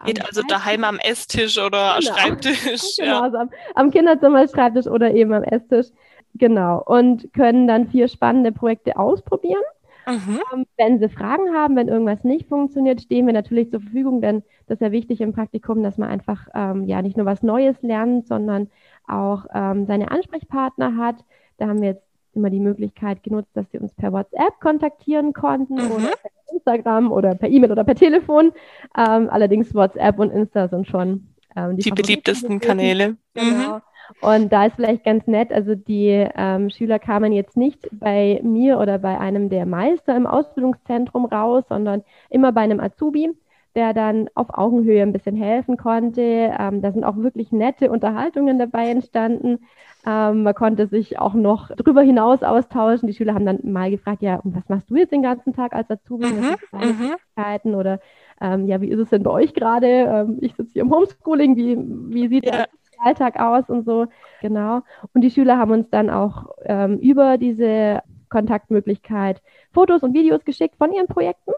Geht 0.06 0.24
also 0.24 0.42
daheim 0.48 0.84
am 0.84 1.00
Esstisch 1.00 1.58
oder 1.58 1.98
genau. 2.00 2.14
Schreibtisch. 2.14 2.98
genau, 2.98 3.12
ja. 3.12 3.22
also 3.22 3.38
am, 3.38 3.50
am 3.76 3.92
Kinderzimmer, 3.92 4.48
Schreibtisch 4.48 4.88
oder 4.88 5.12
eben 5.14 5.34
am 5.34 5.44
Esstisch. 5.44 5.88
Genau. 6.36 6.84
Und 6.86 7.34
können 7.34 7.68
dann 7.68 7.88
vier 7.88 8.08
spannende 8.08 8.52
Projekte 8.52 8.98
ausprobieren. 8.98 9.64
Mhm. 10.08 10.40
Ähm, 10.54 10.66
wenn 10.78 11.00
Sie 11.00 11.10
Fragen 11.10 11.54
haben, 11.54 11.76
wenn 11.76 11.90
irgendwas 11.90 12.24
nicht 12.24 12.48
funktioniert, 12.48 13.02
stehen 13.02 13.26
wir 13.26 13.34
natürlich 13.34 13.72
zur 13.72 13.82
Verfügung, 13.82 14.22
denn 14.22 14.44
das 14.68 14.76
ist 14.76 14.82
ja 14.82 14.92
wichtig 14.92 15.20
im 15.20 15.34
Praktikum, 15.34 15.84
dass 15.84 15.98
man 15.98 16.10
einfach 16.10 16.48
ähm, 16.54 16.86
ja 16.86 17.02
nicht 17.02 17.18
nur 17.18 17.26
was 17.26 17.44
Neues 17.44 17.82
lernt, 17.82 18.28
sondern 18.28 18.70
auch 19.06 19.46
ähm, 19.54 19.86
seine 19.86 20.12
Ansprechpartner 20.12 20.96
hat. 20.96 21.18
Da 21.58 21.68
haben 21.68 21.82
wir 21.82 21.90
jetzt 21.90 22.07
immer 22.38 22.50
die 22.50 22.60
Möglichkeit 22.60 23.24
genutzt, 23.24 23.50
dass 23.54 23.66
sie 23.72 23.80
uns 23.80 23.94
per 23.96 24.14
WhatsApp 24.14 24.60
kontaktieren 24.62 25.34
konnten 25.34 25.76
mhm. 25.76 25.92
oder 25.92 26.08
per 26.22 26.32
Instagram 26.54 27.12
oder 27.12 27.36
per 27.36 27.50
E-Mail 27.50 27.72
oder 27.72 27.84
per 27.84 27.96
Telefon. 27.96 28.54
Ähm, 28.98 29.30
allerdings 29.30 29.74
WhatsApp 29.74 30.20
und 30.20 30.32
Insta 30.32 30.68
sind 30.68 30.88
schon 30.88 31.28
ähm, 31.56 31.76
die, 31.76 31.84
die 31.84 31.92
beliebtesten 31.92 32.60
Kanäle. 32.60 33.18
Genau. 33.34 33.76
Mhm. 33.76 33.82
Und 34.22 34.54
da 34.54 34.66
ist 34.66 34.76
vielleicht 34.76 35.04
ganz 35.04 35.28
nett, 35.28 35.52
also 35.52 35.76
die 35.76 36.28
ähm, 36.36 36.70
Schüler 36.70 37.00
kamen 37.00 37.34
jetzt 37.34 37.58
nicht 37.58 37.90
bei 37.92 38.40
mir 38.44 38.80
oder 38.80 39.00
bei 39.00 39.20
einem 39.20 39.50
der 39.50 39.66
Meister 39.66 40.16
im 40.16 40.26
Ausbildungszentrum 40.26 41.26
raus, 41.26 41.66
sondern 41.68 42.04
immer 42.30 42.52
bei 42.54 42.62
einem 42.62 42.80
Azubi, 42.80 43.30
der 43.76 43.94
dann 43.94 44.30
auf 44.34 44.58
Augenhöhe 44.58 45.02
ein 45.02 45.14
bisschen 45.14 45.36
helfen 45.36 45.78
konnte. 45.78 46.22
Ähm, 46.58 46.82
da 46.82 46.92
sind 46.92 47.04
auch 47.04 47.18
wirklich 47.18 47.52
nette 47.52 47.92
Unterhaltungen 47.92 48.58
dabei 48.58 48.90
entstanden. 48.90 49.60
Ähm, 50.08 50.44
man 50.44 50.54
konnte 50.54 50.88
sich 50.88 51.20
auch 51.20 51.34
noch 51.34 51.70
darüber 51.76 52.02
hinaus 52.02 52.42
austauschen. 52.42 53.08
Die 53.08 53.14
Schüler 53.14 53.34
haben 53.34 53.46
dann 53.46 53.60
mal 53.64 53.92
gefragt, 53.92 54.22
ja, 54.22 54.38
und 54.38 54.56
was 54.56 54.70
machst 54.70 54.90
du 54.90 54.96
jetzt 54.96 55.12
den 55.12 55.22
ganzen 55.22 55.54
Tag 55.54 55.74
als 55.74 55.90
Azubi? 55.90 56.28
Mhm, 56.28 56.56
mhm. 56.72 57.76
Oder 57.76 58.00
ähm, 58.40 58.68
ja, 58.68 58.80
wie 58.80 58.88
ist 58.88 59.00
es 59.00 59.10
denn 59.10 59.24
bei 59.24 59.32
euch 59.32 59.54
gerade? 59.54 59.88
Ähm, 59.88 60.38
ich 60.40 60.56
sitze 60.56 60.72
hier 60.74 60.84
im 60.84 60.92
Homeschooling, 60.92 61.58
wie, 61.58 61.78
wie 61.78 62.30
sieht 62.30 62.46
ja. 62.46 62.52
der 62.52 62.68
Alltag 63.04 63.38
aus 63.38 63.70
und 63.70 63.84
so. 63.84 64.08
Genau. 64.42 64.82
Und 65.14 65.22
die 65.22 65.30
Schüler 65.30 65.58
haben 65.58 65.72
uns 65.72 65.90
dann 65.90 66.10
auch 66.10 66.52
ähm, 66.64 67.00
über 67.00 67.38
diese 67.38 68.02
Kontaktmöglichkeit 68.30 69.42
Fotos 69.74 70.04
und 70.04 70.14
Videos 70.14 70.46
geschickt 70.46 70.78
von 70.78 70.94
ihren 70.94 71.08
Projekten. 71.08 71.52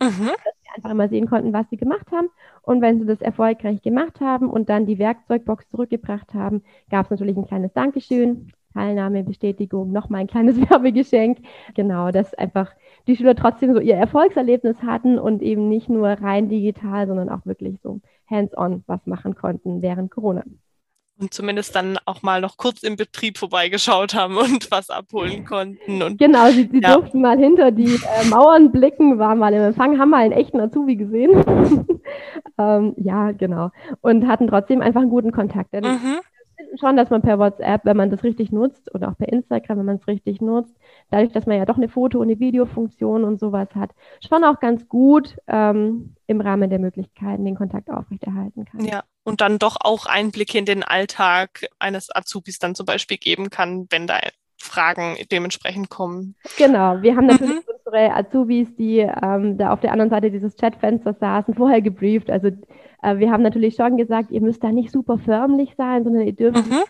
Mhm. 0.00 0.30
Einfach 0.76 0.90
immer 0.90 1.08
sehen 1.08 1.26
konnten, 1.26 1.52
was 1.52 1.68
sie 1.70 1.76
gemacht 1.76 2.12
haben. 2.12 2.28
Und 2.62 2.82
wenn 2.82 3.00
sie 3.00 3.06
das 3.06 3.20
erfolgreich 3.20 3.80
gemacht 3.82 4.20
haben 4.20 4.50
und 4.50 4.68
dann 4.68 4.86
die 4.86 4.98
Werkzeugbox 4.98 5.68
zurückgebracht 5.70 6.34
haben, 6.34 6.62
gab 6.90 7.06
es 7.06 7.10
natürlich 7.10 7.36
ein 7.36 7.46
kleines 7.46 7.72
Dankeschön, 7.72 8.52
Teilnahme, 8.74 9.24
Bestätigung, 9.24 9.90
nochmal 9.90 10.20
ein 10.22 10.26
kleines 10.26 10.56
Werbegeschenk. 10.70 11.38
Genau, 11.74 12.10
dass 12.10 12.34
einfach 12.34 12.72
die 13.06 13.16
Schüler 13.16 13.34
trotzdem 13.34 13.72
so 13.72 13.80
ihr 13.80 13.96
Erfolgserlebnis 13.96 14.82
hatten 14.82 15.18
und 15.18 15.42
eben 15.42 15.68
nicht 15.68 15.88
nur 15.88 16.08
rein 16.08 16.48
digital, 16.50 17.06
sondern 17.06 17.30
auch 17.30 17.46
wirklich 17.46 17.80
so 17.82 18.00
hands-on 18.28 18.84
was 18.86 19.06
machen 19.06 19.34
konnten 19.34 19.80
während 19.80 20.10
Corona 20.10 20.44
und 21.18 21.32
zumindest 21.32 21.74
dann 21.74 21.98
auch 22.04 22.22
mal 22.22 22.40
noch 22.40 22.56
kurz 22.56 22.82
im 22.82 22.96
Betrieb 22.96 23.38
vorbeigeschaut 23.38 24.14
haben 24.14 24.36
und 24.38 24.70
was 24.70 24.90
abholen 24.90 25.44
konnten. 25.44 26.02
Und, 26.02 26.18
genau, 26.18 26.46
sie, 26.48 26.68
sie 26.70 26.80
ja. 26.80 26.94
durften 26.94 27.20
mal 27.20 27.38
hinter 27.38 27.70
die 27.70 27.94
äh, 27.94 28.28
Mauern 28.28 28.72
blicken, 28.72 29.18
waren 29.18 29.38
mal 29.38 29.52
im 29.52 29.62
Empfang, 29.62 29.98
haben 29.98 30.10
mal 30.10 30.24
einen 30.24 30.32
echten 30.32 30.60
Azubi 30.60 30.96
gesehen. 30.96 31.44
ähm, 32.58 32.94
ja, 32.96 33.32
genau. 33.32 33.70
Und 34.00 34.26
hatten 34.26 34.48
trotzdem 34.48 34.82
einfach 34.82 35.00
einen 35.00 35.10
guten 35.10 35.32
Kontakt. 35.32 35.72
Denn 35.72 35.84
mhm. 35.84 36.20
finden 36.56 36.78
schon, 36.78 36.96
dass 36.96 37.10
man 37.10 37.22
per 37.22 37.38
WhatsApp, 37.38 37.84
wenn 37.84 37.96
man 37.96 38.10
das 38.10 38.24
richtig 38.24 38.52
nutzt, 38.52 38.94
oder 38.94 39.08
auch 39.08 39.16
per 39.16 39.28
Instagram, 39.28 39.78
wenn 39.78 39.86
man 39.86 39.96
es 39.96 40.06
richtig 40.06 40.40
nutzt, 40.40 40.76
dadurch, 41.10 41.32
dass 41.32 41.46
man 41.46 41.58
ja 41.58 41.64
doch 41.64 41.76
eine 41.76 41.88
Foto- 41.88 42.18
und 42.18 42.28
eine 42.28 42.38
Videofunktion 42.38 43.24
und 43.24 43.38
sowas 43.38 43.68
hat, 43.74 43.90
schon 44.26 44.44
auch 44.44 44.60
ganz 44.60 44.88
gut 44.88 45.36
ähm, 45.48 46.15
im 46.26 46.40
Rahmen 46.40 46.70
der 46.70 46.78
Möglichkeiten 46.78 47.44
den 47.44 47.54
Kontakt 47.54 47.90
aufrechterhalten 47.90 48.64
kann. 48.64 48.84
Ja, 48.84 49.04
und 49.22 49.40
dann 49.40 49.58
doch 49.58 49.76
auch 49.80 50.06
Einblicke 50.06 50.58
in 50.58 50.64
den 50.64 50.82
Alltag 50.82 51.66
eines 51.78 52.14
Azubis 52.14 52.58
dann 52.58 52.74
zum 52.74 52.86
Beispiel 52.86 53.16
geben 53.16 53.50
kann, 53.50 53.86
wenn 53.90 54.06
da 54.06 54.18
Fragen 54.58 55.16
dementsprechend 55.30 55.90
kommen. 55.90 56.34
Genau, 56.56 57.02
wir 57.02 57.16
haben 57.16 57.26
natürlich 57.26 57.56
mhm. 57.56 57.74
unsere 57.84 58.14
Azubis, 58.14 58.74
die 58.76 58.98
ähm, 58.98 59.58
da 59.58 59.72
auf 59.72 59.80
der 59.80 59.92
anderen 59.92 60.10
Seite 60.10 60.30
dieses 60.30 60.56
Chatfensters 60.56 61.18
saßen, 61.20 61.54
vorher 61.54 61.82
gebrieft. 61.82 62.30
Also 62.30 62.48
äh, 63.02 63.18
wir 63.18 63.30
haben 63.30 63.42
natürlich 63.42 63.76
schon 63.76 63.96
gesagt, 63.96 64.30
ihr 64.30 64.40
müsst 64.40 64.64
da 64.64 64.72
nicht 64.72 64.90
super 64.90 65.18
förmlich 65.18 65.74
sein, 65.76 66.04
sondern 66.04 66.26
ihr 66.26 66.34
dürft 66.34 66.66
mhm. 66.66 66.82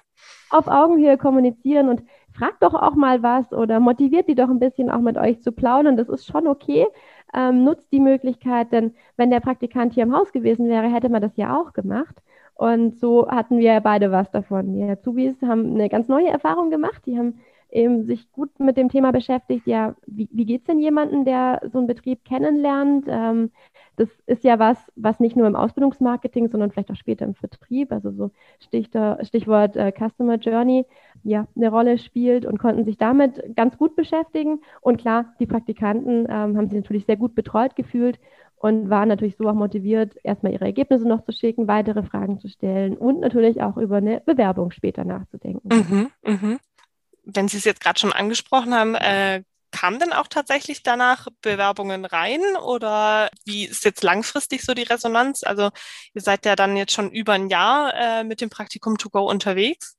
auf 0.51 0.69
Augenhöhe 0.69 1.19
kommunizieren 1.19 1.89
und 1.89 2.03
fragt 2.37 2.63
doch 2.63 2.75
auch 2.75 2.95
mal 2.95 3.23
was 3.23 3.51
oder 3.53 3.81
motiviert 3.81 4.29
die 4.29 4.35
doch 4.35 4.49
ein 4.49 4.61
bisschen 4.61 4.91
auch 4.91 5.01
mit 5.01 5.17
euch 5.17 5.43
zu 5.43 5.53
plaudern. 5.53 5.97
Das 5.97 6.09
ist 6.09 6.27
schon 6.27 6.47
okay. 6.47 6.87
Ähm, 7.35 7.65
nutzt 7.65 7.93
die 7.93 8.01
Möglichkeit, 8.01 8.73
denn 8.73 8.95
wenn 9.17 9.31
der 9.31 9.41
Praktikant 9.41 9.95
hier 9.95 10.05
im 10.05 10.15
Haus 10.15 10.33
gewesen 10.33 10.69
wäre, 10.69 10.93
hätte 10.93 11.09
man 11.09 11.23
das 11.23 11.37
ja 11.37 11.59
auch 11.61 11.73
gemacht. 11.73 12.17
Und 12.55 12.99
so 12.99 13.29
hatten 13.29 13.59
wir 13.59 13.81
beide 13.81 14.11
was 14.13 14.31
davon. 14.31 14.75
Die 14.75 14.83
Azubis 14.85 15.41
haben 15.43 15.75
eine 15.75 15.89
ganz 15.89 16.09
neue 16.09 16.29
Erfahrung 16.29 16.71
gemacht. 16.71 17.03
Die 17.07 17.19
haben 17.19 17.41
eben 17.77 18.05
sich 18.05 18.33
gut 18.33 18.59
mit 18.59 18.77
dem 18.77 18.89
Thema 18.89 19.13
beschäftigt. 19.13 19.67
Ja, 19.67 19.95
wie, 20.07 20.29
wie 20.33 20.47
geht 20.47 20.63
es 20.63 20.67
denn 20.67 20.81
jemandem, 20.81 21.25
der 21.25 21.61
so 21.71 21.79
einen 21.79 21.87
Betrieb 21.87 22.25
kennenlernt? 22.25 23.07
Ähm, 23.09 23.51
das 23.97 24.09
ist 24.27 24.45
ja 24.45 24.59
was, 24.59 24.79
was 24.97 25.21
nicht 25.21 25.37
nur 25.37 25.47
im 25.47 25.57
Ausbildungsmarketing, 25.57 26.49
sondern 26.49 26.71
vielleicht 26.71 26.91
auch 26.91 26.97
später 26.97 27.25
im 27.25 27.35
Vertrieb, 27.35 27.93
also 27.93 28.11
so 28.11 28.31
Stichwort 28.61 29.77
äh, 29.77 29.93
Customer 29.93 30.37
Journey, 30.37 30.87
ja, 31.23 31.47
eine 31.55 31.71
Rolle 31.71 31.99
spielt 31.99 32.47
und 32.47 32.59
konnten 32.59 32.85
sich 32.85 32.97
damit 32.97 33.57
ganz 33.57 33.77
gut 33.79 33.95
beschäftigen. 33.97 34.61
Und 34.81 34.99
klar, 34.99 35.35
die 35.41 35.47
Praktikanten 35.47 36.27
ähm, 36.29 36.57
haben 36.57 36.69
sich 36.69 36.81
natürlich 36.81 37.07
sehr 37.07 37.17
gut 37.17 37.35
betreut 37.35 37.77
gefühlt 37.77 38.19
und 38.57 38.91
waren 38.91 39.09
natürlich 39.09 39.37
so 39.37 39.49
auch 39.49 39.55
motiviert, 39.55 40.17
erstmal 40.23 40.53
ihre 40.53 40.65
Ergebnisse 40.65 41.07
noch 41.07 41.25
zu 41.25 41.33
schicken, 41.33 41.69
weitere 41.69 42.03
Fragen 42.03 42.39
zu 42.39 42.49
stellen 42.49 42.97
und 42.97 43.21
natürlich 43.21 43.63
auch 43.63 43.77
über 43.77 43.97
eine 43.97 44.23
Bewerbung 44.25 44.71
später 44.71 45.05
nachzudenken. 45.05 45.69
Mhm, 45.69 46.11
mh. 46.25 46.59
Wenn 47.27 47.49
Sie 47.49 47.59
es 47.59 47.65
jetzt 47.65 47.83
gerade 47.83 47.99
schon 47.99 48.13
angesprochen 48.13 48.75
haben, 48.75 48.95
äh, 48.95 49.43
kamen 49.73 49.99
denn 49.99 50.13
auch 50.13 50.29
tatsächlich 50.29 50.83
danach 50.83 51.29
Bewerbungen 51.43 52.05
rein 52.05 52.41
oder 52.65 53.29
wie 53.45 53.67
ist 53.67 53.85
jetzt 53.85 54.03
langfristig 54.03 54.65
so 54.65 54.73
die 54.73 54.85
Resonanz? 54.85 55.43
Also 55.45 55.71
ihr 56.15 56.23
seid 56.23 56.47
ja 56.47 56.57
dann 56.57 56.77
jetzt 56.77 56.93
schon 56.93 57.11
über 57.11 57.35
ein 57.35 57.49
Jahr 57.49 57.93
äh, 57.95 58.25
mit 58.25 58.41
dem 58.41 58.49
Praktikum 58.49 58.97
to 58.97 59.11
go 59.11 59.29
unterwegs. 59.29 59.99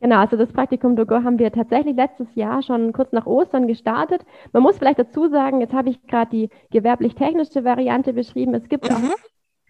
Genau, 0.00 0.18
also 0.18 0.36
das 0.36 0.52
Praktikum 0.52 0.96
to 0.96 1.06
go 1.06 1.16
haben 1.22 1.38
wir 1.38 1.52
tatsächlich 1.52 1.94
letztes 1.94 2.26
Jahr 2.34 2.62
schon 2.62 2.92
kurz 2.92 3.12
nach 3.12 3.26
Ostern 3.26 3.68
gestartet. 3.68 4.22
Man 4.52 4.62
muss 4.62 4.78
vielleicht 4.78 4.98
dazu 4.98 5.28
sagen, 5.28 5.60
jetzt 5.60 5.74
habe 5.74 5.90
ich 5.90 6.04
gerade 6.06 6.30
die 6.30 6.50
gewerblich-technische 6.70 7.64
Variante 7.64 8.12
beschrieben. 8.12 8.54
Es 8.54 8.68
gibt 8.68 8.88
mhm. 8.90 8.96
auch 8.96 9.16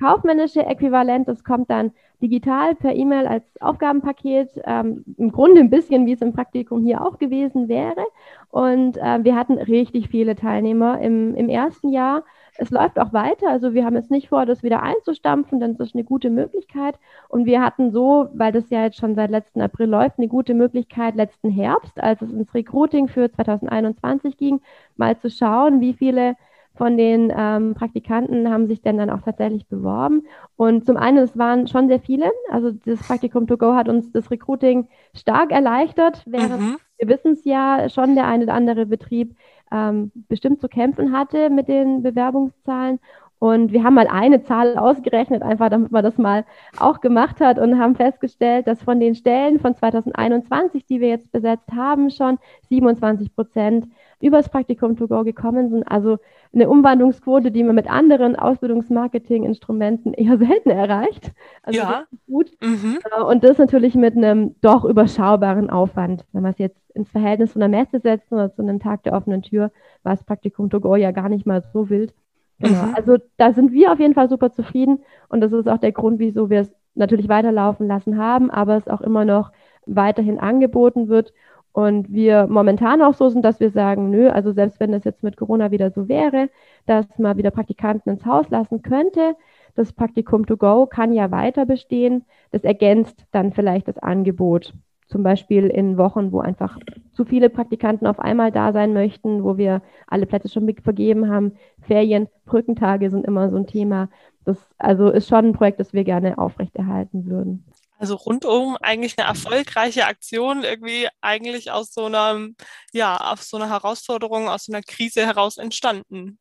kaufmännische 0.00 0.64
Äquivalent, 0.64 1.28
das 1.28 1.44
kommt 1.44 1.68
dann 1.68 1.92
digital 2.22 2.74
per 2.74 2.94
E-Mail 2.94 3.26
als 3.26 3.44
Aufgabenpaket, 3.60 4.50
ähm, 4.64 5.04
im 5.18 5.32
Grunde 5.32 5.60
ein 5.60 5.70
bisschen 5.70 6.06
wie 6.06 6.12
es 6.12 6.22
im 6.22 6.32
Praktikum 6.32 6.84
hier 6.84 7.04
auch 7.04 7.18
gewesen 7.18 7.68
wäre. 7.68 8.04
Und 8.50 8.96
äh, 8.96 9.24
wir 9.24 9.34
hatten 9.36 9.58
richtig 9.58 10.08
viele 10.08 10.36
Teilnehmer 10.36 11.00
im, 11.00 11.34
im 11.34 11.48
ersten 11.48 11.90
Jahr. 11.90 12.22
Es 12.58 12.70
läuft 12.70 12.98
auch 12.98 13.12
weiter, 13.12 13.48
also 13.48 13.72
wir 13.72 13.84
haben 13.84 13.96
jetzt 13.96 14.10
nicht 14.10 14.28
vor, 14.28 14.44
das 14.44 14.62
wieder 14.62 14.82
einzustampfen, 14.82 15.58
denn 15.58 15.76
das 15.78 15.88
ist 15.88 15.94
eine 15.94 16.04
gute 16.04 16.28
Möglichkeit. 16.30 16.96
Und 17.28 17.46
wir 17.46 17.62
hatten 17.62 17.90
so, 17.90 18.28
weil 18.34 18.52
das 18.52 18.68
ja 18.70 18.84
jetzt 18.84 18.98
schon 18.98 19.14
seit 19.14 19.30
letzten 19.30 19.62
April 19.62 19.88
läuft, 19.88 20.18
eine 20.18 20.28
gute 20.28 20.52
Möglichkeit 20.54 21.14
letzten 21.16 21.50
Herbst, 21.50 21.98
als 22.00 22.20
es 22.20 22.30
ins 22.30 22.52
Recruiting 22.54 23.08
für 23.08 23.32
2021 23.32 24.36
ging, 24.36 24.60
mal 24.96 25.18
zu 25.18 25.30
schauen, 25.30 25.80
wie 25.80 25.94
viele 25.94 26.36
von 26.74 26.96
den 26.96 27.32
ähm, 27.36 27.74
Praktikanten 27.74 28.50
haben 28.50 28.66
sich 28.66 28.80
denn 28.80 28.96
dann 28.96 29.10
auch 29.10 29.22
tatsächlich 29.22 29.66
beworben. 29.66 30.26
Und 30.56 30.86
zum 30.86 30.96
einen, 30.96 31.18
es 31.18 31.36
waren 31.36 31.66
schon 31.66 31.88
sehr 31.88 32.00
viele. 32.00 32.30
Also 32.50 32.72
das 32.72 33.00
Praktikum 33.06 33.46
to 33.46 33.56
go 33.56 33.74
hat 33.74 33.88
uns 33.88 34.10
das 34.12 34.30
Recruiting 34.30 34.88
stark 35.14 35.52
erleichtert, 35.52 36.22
während 36.26 36.60
mhm. 36.60 36.76
wir 36.98 37.08
wissen 37.08 37.32
es 37.32 37.44
ja 37.44 37.88
schon, 37.88 38.14
der 38.14 38.26
eine 38.26 38.44
oder 38.44 38.54
andere 38.54 38.86
Betrieb 38.86 39.36
ähm, 39.70 40.12
bestimmt 40.28 40.60
zu 40.60 40.68
kämpfen 40.68 41.12
hatte 41.12 41.50
mit 41.50 41.68
den 41.68 42.02
Bewerbungszahlen. 42.02 42.98
Und 43.42 43.72
wir 43.72 43.82
haben 43.82 43.94
mal 43.94 44.06
eine 44.06 44.44
Zahl 44.44 44.78
ausgerechnet, 44.78 45.42
einfach 45.42 45.68
damit 45.68 45.90
man 45.90 46.04
das 46.04 46.16
mal 46.16 46.44
auch 46.78 47.00
gemacht 47.00 47.40
hat 47.40 47.58
und 47.58 47.76
haben 47.76 47.96
festgestellt, 47.96 48.68
dass 48.68 48.80
von 48.80 49.00
den 49.00 49.16
Stellen 49.16 49.58
von 49.58 49.74
2021, 49.74 50.86
die 50.86 51.00
wir 51.00 51.08
jetzt 51.08 51.32
besetzt 51.32 51.72
haben, 51.74 52.10
schon 52.10 52.38
27 52.68 53.34
Prozent 53.34 53.88
übers 54.20 54.48
Praktikum 54.48 54.96
to 54.96 55.08
go 55.08 55.24
gekommen 55.24 55.70
sind. 55.70 55.82
Also 55.90 56.18
eine 56.54 56.70
Umwandlungsquote, 56.70 57.50
die 57.50 57.64
man 57.64 57.74
mit 57.74 57.90
anderen 57.90 58.36
Ausbildungsmarketing-Instrumenten 58.36 60.14
eher 60.14 60.38
selten 60.46 60.70
erreicht. 60.70 61.32
Also 61.64 61.80
ja. 61.80 62.04
gut. 62.28 62.52
Mhm. 62.62 63.00
Äh, 63.10 63.22
und 63.22 63.42
das 63.42 63.58
natürlich 63.58 63.96
mit 63.96 64.16
einem 64.16 64.54
doch 64.60 64.84
überschaubaren 64.84 65.68
Aufwand. 65.68 66.24
Wenn 66.30 66.42
man 66.42 66.52
es 66.52 66.58
jetzt 66.58 66.78
ins 66.94 67.10
Verhältnis 67.10 67.54
zu 67.54 67.58
einer 67.58 67.66
Messe 67.66 67.98
setzt 67.98 68.30
oder 68.30 68.54
zu 68.54 68.62
einem 68.62 68.78
Tag 68.78 69.02
der 69.02 69.14
offenen 69.14 69.42
Tür, 69.42 69.72
war 70.04 70.14
das 70.14 70.22
Praktikum 70.22 70.70
to 70.70 70.78
go 70.78 70.94
ja 70.94 71.10
gar 71.10 71.28
nicht 71.28 71.44
mal 71.44 71.64
so 71.72 71.90
wild. 71.90 72.14
Genau. 72.62 72.84
Mhm. 72.84 72.94
Also 72.94 73.16
da 73.36 73.52
sind 73.52 73.72
wir 73.72 73.92
auf 73.92 73.98
jeden 73.98 74.14
Fall 74.14 74.28
super 74.28 74.52
zufrieden 74.52 75.00
und 75.28 75.40
das 75.40 75.52
ist 75.52 75.68
auch 75.68 75.78
der 75.78 75.92
Grund, 75.92 76.18
wieso 76.18 76.48
wir 76.48 76.60
es 76.60 76.72
natürlich 76.94 77.28
weiterlaufen 77.28 77.86
lassen 77.88 78.18
haben, 78.18 78.50
aber 78.50 78.76
es 78.76 78.88
auch 78.88 79.00
immer 79.00 79.24
noch 79.24 79.50
weiterhin 79.86 80.38
angeboten 80.38 81.08
wird 81.08 81.32
und 81.72 82.12
wir 82.12 82.46
momentan 82.46 83.02
auch 83.02 83.14
so 83.14 83.28
sind, 83.30 83.44
dass 83.44 83.58
wir 83.58 83.70
sagen, 83.70 84.10
nö, 84.10 84.28
also 84.28 84.52
selbst 84.52 84.78
wenn 84.78 84.92
das 84.92 85.04
jetzt 85.04 85.22
mit 85.22 85.36
Corona 85.36 85.70
wieder 85.70 85.90
so 85.90 86.08
wäre, 86.08 86.50
dass 86.86 87.06
man 87.18 87.36
wieder 87.36 87.50
Praktikanten 87.50 88.12
ins 88.12 88.26
Haus 88.26 88.48
lassen 88.50 88.82
könnte, 88.82 89.34
das 89.74 89.92
Praktikum 89.92 90.46
to 90.46 90.56
go 90.56 90.86
kann 90.86 91.12
ja 91.12 91.30
weiter 91.30 91.64
bestehen. 91.64 92.26
Das 92.50 92.62
ergänzt 92.62 93.24
dann 93.32 93.52
vielleicht 93.52 93.88
das 93.88 93.98
Angebot. 93.98 94.74
Zum 95.12 95.22
Beispiel 95.22 95.66
in 95.66 95.98
Wochen, 95.98 96.32
wo 96.32 96.40
einfach 96.40 96.78
zu 97.12 97.26
viele 97.26 97.50
Praktikanten 97.50 98.06
auf 98.06 98.18
einmal 98.18 98.50
da 98.50 98.72
sein 98.72 98.94
möchten, 98.94 99.44
wo 99.44 99.58
wir 99.58 99.82
alle 100.06 100.24
Plätze 100.24 100.48
schon 100.48 100.74
vergeben 100.82 101.30
haben. 101.30 101.52
Ferien, 101.82 102.28
Brückentage 102.46 103.10
sind 103.10 103.26
immer 103.26 103.50
so 103.50 103.58
ein 103.58 103.66
Thema. 103.66 104.08
Das 104.46 104.56
also 104.78 105.10
ist 105.10 105.28
schon 105.28 105.48
ein 105.48 105.52
Projekt, 105.52 105.80
das 105.80 105.92
wir 105.92 106.04
gerne 106.04 106.38
aufrechterhalten 106.38 107.26
würden. 107.26 107.66
Also 107.98 108.14
rundum 108.14 108.78
eigentlich 108.80 109.18
eine 109.18 109.28
erfolgreiche 109.28 110.06
Aktion, 110.06 110.64
irgendwie 110.64 111.08
eigentlich 111.20 111.70
aus 111.70 111.92
so 111.92 112.06
einer, 112.06 112.48
ja, 112.94 113.18
aus 113.18 113.50
so 113.50 113.58
einer 113.58 113.68
Herausforderung, 113.68 114.48
aus 114.48 114.64
so 114.64 114.72
einer 114.72 114.82
Krise 114.82 115.26
heraus 115.26 115.58
entstanden. 115.58 116.38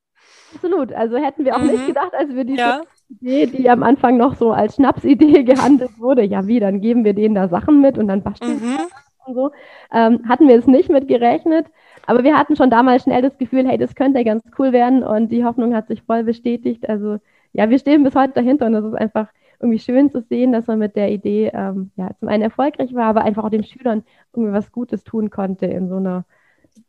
Absolut. 0.55 0.93
Also 0.93 1.17
hätten 1.17 1.43
wir 1.43 1.57
auch 1.57 1.61
mhm. 1.61 1.71
nicht 1.71 1.87
gedacht, 1.87 2.13
als 2.13 2.33
wir 2.33 2.45
diese 2.45 2.59
ja. 2.59 2.81
Idee, 3.11 3.45
die 3.45 3.69
am 3.69 3.83
Anfang 3.83 4.17
noch 4.17 4.35
so 4.35 4.51
als 4.51 4.75
Schnapsidee 4.75 5.43
gehandelt 5.45 5.99
wurde, 5.99 6.23
ja 6.23 6.47
wie, 6.47 6.59
dann 6.59 6.81
geben 6.81 7.03
wir 7.03 7.13
denen 7.13 7.35
da 7.35 7.47
Sachen 7.47 7.81
mit 7.81 7.97
und 7.97 8.07
dann 8.07 8.23
basteln 8.23 8.59
mhm. 8.61 8.77
und 9.25 9.35
so, 9.35 9.51
ähm, 9.93 10.21
hatten 10.27 10.47
wir 10.47 10.57
es 10.57 10.67
nicht 10.67 10.89
mit 10.89 11.07
gerechnet. 11.07 11.67
Aber 12.07 12.23
wir 12.23 12.37
hatten 12.37 12.55
schon 12.55 12.69
damals 12.69 13.03
schnell 13.03 13.21
das 13.21 13.37
Gefühl, 13.37 13.67
hey, 13.67 13.77
das 13.77 13.95
könnte 13.95 14.23
ganz 14.23 14.43
cool 14.57 14.71
werden 14.71 15.03
und 15.03 15.31
die 15.31 15.45
Hoffnung 15.45 15.75
hat 15.75 15.87
sich 15.87 16.01
voll 16.01 16.23
bestätigt. 16.23 16.89
Also 16.89 17.17
ja, 17.53 17.69
wir 17.69 17.79
stehen 17.79 18.03
bis 18.03 18.15
heute 18.15 18.33
dahinter 18.33 18.65
und 18.65 18.75
es 18.75 18.85
ist 18.85 18.95
einfach 18.95 19.27
irgendwie 19.59 19.79
schön 19.79 20.09
zu 20.09 20.21
sehen, 20.21 20.51
dass 20.51 20.67
man 20.67 20.79
mit 20.79 20.95
der 20.95 21.11
Idee 21.11 21.51
ähm, 21.53 21.91
ja, 21.95 22.09
zum 22.19 22.29
einen 22.29 22.43
erfolgreich 22.43 22.95
war, 22.95 23.05
aber 23.05 23.23
einfach 23.23 23.43
auch 23.43 23.49
den 23.49 23.63
Schülern 23.63 24.03
irgendwie 24.33 24.53
was 24.53 24.71
Gutes 24.71 25.03
tun 25.03 25.29
konnte 25.29 25.67
in 25.67 25.87
so 25.87 25.97
einer 25.97 26.25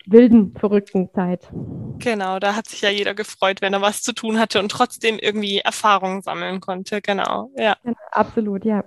wilden, 0.07 0.55
verrückten 0.59 1.11
Zeit. 1.13 1.49
Genau, 1.99 2.39
da 2.39 2.55
hat 2.57 2.69
sich 2.69 2.83
ja 2.83 2.91
jeder 2.91 3.15
gefreut, 3.15 3.61
wenn 3.61 3.73
er 3.73 3.83
was 3.83 4.03
zu 4.03 4.13
tun 4.13 4.39
hatte 4.39 4.59
und 4.59 4.71
trotzdem 4.71 5.19
irgendwie 5.19 5.59
Erfahrungen 5.59 6.23
sammeln 6.23 6.61
konnte. 6.61 7.01
Genau, 7.01 7.51
ja. 7.57 7.77
ja 7.85 7.93
absolut, 8.11 8.65
ja. 8.65 8.85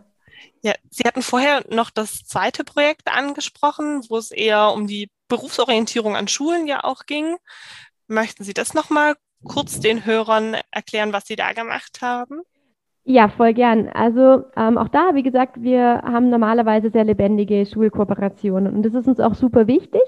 Ja, 0.61 0.73
Sie 0.89 1.03
hatten 1.03 1.21
vorher 1.21 1.63
noch 1.69 1.89
das 1.89 2.25
zweite 2.25 2.63
Projekt 2.63 3.07
angesprochen, 3.07 4.03
wo 4.09 4.17
es 4.17 4.31
eher 4.31 4.71
um 4.73 4.87
die 4.87 5.09
Berufsorientierung 5.27 6.15
an 6.15 6.27
Schulen 6.27 6.67
ja 6.67 6.83
auch 6.83 7.05
ging. 7.05 7.37
Möchten 8.07 8.43
Sie 8.43 8.53
das 8.53 8.73
nochmal 8.73 9.15
kurz 9.43 9.79
den 9.79 10.05
Hörern 10.05 10.57
erklären, 10.71 11.13
was 11.13 11.25
Sie 11.27 11.35
da 11.35 11.53
gemacht 11.53 12.01
haben? 12.01 12.41
Ja, 13.03 13.29
voll 13.29 13.53
gern. 13.53 13.89
Also 13.89 14.45
ähm, 14.57 14.79
auch 14.79 14.87
da, 14.87 15.13
wie 15.13 15.21
gesagt, 15.21 15.61
wir 15.61 16.01
haben 16.03 16.31
normalerweise 16.31 16.89
sehr 16.89 17.03
lebendige 17.03 17.65
Schulkooperationen 17.65 18.73
und 18.73 18.83
das 18.83 18.95
ist 18.95 19.07
uns 19.07 19.19
auch 19.19 19.35
super 19.35 19.67
wichtig. 19.67 20.01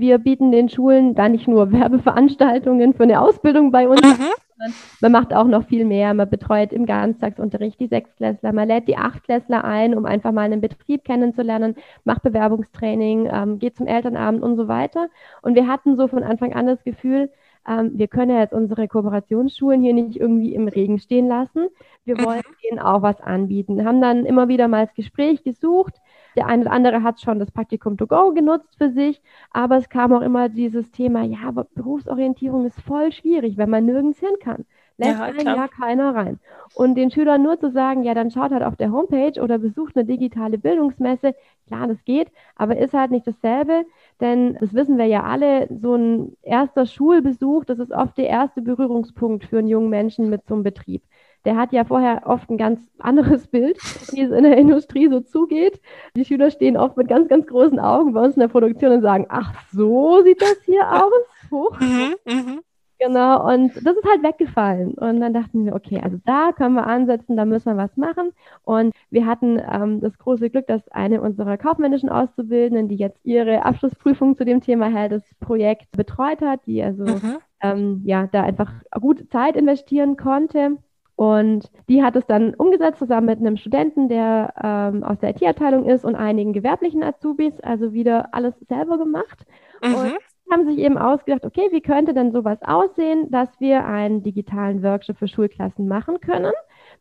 Wir 0.00 0.18
bieten 0.18 0.52
den 0.52 0.68
Schulen 0.68 1.14
da 1.14 1.28
nicht 1.28 1.48
nur 1.48 1.72
Werbeveranstaltungen 1.72 2.94
für 2.94 3.04
eine 3.04 3.20
Ausbildung 3.20 3.70
bei 3.70 3.88
uns, 3.88 4.02
mhm. 4.02 4.08
sondern 4.08 4.74
man 5.00 5.12
macht 5.12 5.34
auch 5.34 5.46
noch 5.46 5.64
viel 5.66 5.84
mehr. 5.84 6.14
Man 6.14 6.28
betreut 6.28 6.72
im 6.72 6.86
Ganztagsunterricht 6.86 7.80
die 7.80 7.88
Sechstklässler, 7.88 8.52
man 8.52 8.68
lädt 8.68 8.88
die 8.88 8.96
Achtklässler 8.96 9.64
ein, 9.64 9.94
um 9.96 10.06
einfach 10.06 10.32
mal 10.32 10.42
einen 10.42 10.60
Betrieb 10.60 11.04
kennenzulernen, 11.04 11.76
macht 12.04 12.22
Bewerbungstraining, 12.22 13.28
ähm, 13.32 13.58
geht 13.58 13.76
zum 13.76 13.86
Elternabend 13.86 14.42
und 14.42 14.56
so 14.56 14.68
weiter. 14.68 15.08
Und 15.42 15.54
wir 15.54 15.66
hatten 15.66 15.96
so 15.96 16.08
von 16.08 16.22
Anfang 16.22 16.54
an 16.54 16.66
das 16.66 16.82
Gefühl, 16.84 17.30
ähm, 17.66 17.92
wir 17.94 18.08
können 18.08 18.30
ja 18.30 18.40
jetzt 18.40 18.52
unsere 18.52 18.88
Kooperationsschulen 18.88 19.80
hier 19.80 19.94
nicht 19.94 20.16
irgendwie 20.16 20.54
im 20.54 20.68
Regen 20.68 20.98
stehen 20.98 21.28
lassen. 21.28 21.68
Wir 22.04 22.18
wollen 22.18 22.42
mhm. 22.46 22.70
ihnen 22.70 22.78
auch 22.78 23.02
was 23.02 23.20
anbieten. 23.20 23.86
Haben 23.86 24.00
dann 24.00 24.26
immer 24.26 24.48
wieder 24.48 24.68
mal 24.68 24.86
das 24.86 24.94
Gespräch 24.94 25.42
gesucht. 25.42 25.94
Der 26.36 26.46
eine 26.46 26.62
oder 26.62 26.72
andere 26.72 27.02
hat 27.02 27.20
schon 27.20 27.38
das 27.38 27.50
Praktikum 27.50 27.96
to 27.96 28.06
go 28.06 28.32
genutzt 28.32 28.76
für 28.78 28.90
sich, 28.90 29.22
aber 29.50 29.76
es 29.76 29.88
kam 29.88 30.12
auch 30.12 30.22
immer 30.22 30.48
dieses 30.48 30.90
Thema, 30.90 31.22
ja, 31.24 31.50
Berufsorientierung 31.74 32.66
ist 32.66 32.80
voll 32.80 33.12
schwierig, 33.12 33.56
wenn 33.56 33.70
man 33.70 33.84
nirgends 33.86 34.18
hin 34.20 34.36
kann 34.40 34.64
lässt 34.96 35.18
ja, 35.18 35.24
einen 35.24 35.46
ja 35.46 35.68
keiner 35.68 36.14
rein. 36.14 36.38
Und 36.74 36.94
den 36.94 37.10
Schülern 37.10 37.42
nur 37.42 37.58
zu 37.58 37.70
sagen, 37.70 38.04
ja, 38.04 38.14
dann 38.14 38.30
schaut 38.30 38.52
halt 38.52 38.62
auf 38.62 38.76
der 38.76 38.92
Homepage 38.92 39.40
oder 39.40 39.58
besucht 39.58 39.96
eine 39.96 40.04
digitale 40.04 40.58
Bildungsmesse, 40.58 41.34
klar, 41.66 41.88
das 41.88 42.04
geht, 42.04 42.30
aber 42.56 42.76
ist 42.76 42.94
halt 42.94 43.10
nicht 43.10 43.26
dasselbe, 43.26 43.84
denn 44.20 44.56
das 44.60 44.74
wissen 44.74 44.98
wir 44.98 45.06
ja 45.06 45.24
alle, 45.24 45.68
so 45.80 45.94
ein 45.94 46.36
erster 46.42 46.86
Schulbesuch, 46.86 47.64
das 47.64 47.78
ist 47.78 47.92
oft 47.92 48.16
der 48.18 48.28
erste 48.28 48.62
Berührungspunkt 48.62 49.44
für 49.44 49.58
einen 49.58 49.68
jungen 49.68 49.90
Menschen 49.90 50.30
mit 50.30 50.46
so 50.46 50.54
einem 50.54 50.62
Betrieb. 50.62 51.02
Der 51.44 51.56
hat 51.56 51.72
ja 51.72 51.84
vorher 51.84 52.22
oft 52.26 52.50
ein 52.50 52.56
ganz 52.56 52.80
anderes 52.98 53.46
Bild, 53.48 53.78
wie 54.12 54.22
es 54.22 54.30
in 54.30 54.44
der 54.44 54.56
Industrie 54.56 55.08
so 55.08 55.20
zugeht. 55.20 55.80
Die 56.16 56.24
Schüler 56.24 56.50
stehen 56.50 56.76
oft 56.76 56.96
mit 56.96 57.08
ganz, 57.08 57.28
ganz 57.28 57.46
großen 57.46 57.78
Augen 57.78 58.12
bei 58.12 58.22
uns 58.22 58.36
in 58.36 58.40
der 58.40 58.48
Produktion 58.48 58.92
und 58.92 59.02
sagen, 59.02 59.26
ach, 59.28 59.52
so 59.72 60.22
sieht 60.22 60.40
das 60.40 60.56
hier 60.64 60.82
aus. 60.90 61.50
Hoch. 61.50 61.78
Mhm, 61.78 62.14
mh. 62.24 62.58
Genau, 63.00 63.52
und 63.52 63.74
das 63.84 63.96
ist 63.96 64.08
halt 64.08 64.22
weggefallen. 64.22 64.94
Und 64.94 65.20
dann 65.20 65.34
dachten 65.34 65.64
wir, 65.66 65.74
okay, 65.74 66.00
also 66.02 66.16
da 66.24 66.52
können 66.52 66.74
wir 66.74 66.86
ansetzen, 66.86 67.36
da 67.36 67.44
müssen 67.44 67.66
wir 67.66 67.76
was 67.76 67.96
machen. 67.96 68.30
Und 68.62 68.94
wir 69.10 69.26
hatten 69.26 69.60
ähm, 69.70 70.00
das 70.00 70.16
große 70.16 70.48
Glück, 70.48 70.66
dass 70.68 70.88
eine 70.88 71.20
unserer 71.20 71.58
kaufmännischen 71.58 72.08
Auszubildenden, 72.08 72.88
die 72.88 72.96
jetzt 72.96 73.18
ihre 73.24 73.64
Abschlussprüfung 73.64 74.36
zu 74.36 74.44
dem 74.44 74.60
Thema 74.60 74.86
hält, 74.86 75.12
das 75.12 75.22
Projekt 75.40 75.90
betreut 75.92 76.40
hat, 76.40 76.66
die 76.66 76.82
also 76.82 77.04
mhm. 77.04 77.38
ähm, 77.60 78.02
ja 78.04 78.28
da 78.30 78.42
einfach 78.42 78.72
gut 79.00 79.30
Zeit 79.30 79.56
investieren 79.56 80.16
konnte. 80.16 80.78
Und 81.16 81.70
die 81.88 82.02
hat 82.02 82.16
es 82.16 82.26
dann 82.26 82.54
umgesetzt 82.54 82.98
zusammen 82.98 83.26
mit 83.26 83.38
einem 83.38 83.56
Studenten, 83.56 84.08
der 84.08 84.52
ähm, 84.62 85.04
aus 85.04 85.18
der 85.20 85.30
IT-Abteilung 85.30 85.84
ist 85.84 86.04
und 86.04 86.16
einigen 86.16 86.52
gewerblichen 86.52 87.04
Azubis, 87.04 87.60
also 87.60 87.92
wieder 87.92 88.34
alles 88.34 88.54
selber 88.68 88.98
gemacht. 88.98 89.46
Mhm. 89.82 89.94
Und 89.94 90.12
haben 90.50 90.66
sich 90.66 90.78
eben 90.78 90.98
ausgedacht, 90.98 91.44
okay, 91.44 91.68
wie 91.70 91.80
könnte 91.80 92.14
denn 92.14 92.32
sowas 92.32 92.58
aussehen, 92.62 93.30
dass 93.30 93.48
wir 93.60 93.84
einen 93.84 94.22
digitalen 94.22 94.82
Workshop 94.82 95.18
für 95.18 95.28
Schulklassen 95.28 95.88
machen 95.88 96.20
können, 96.20 96.52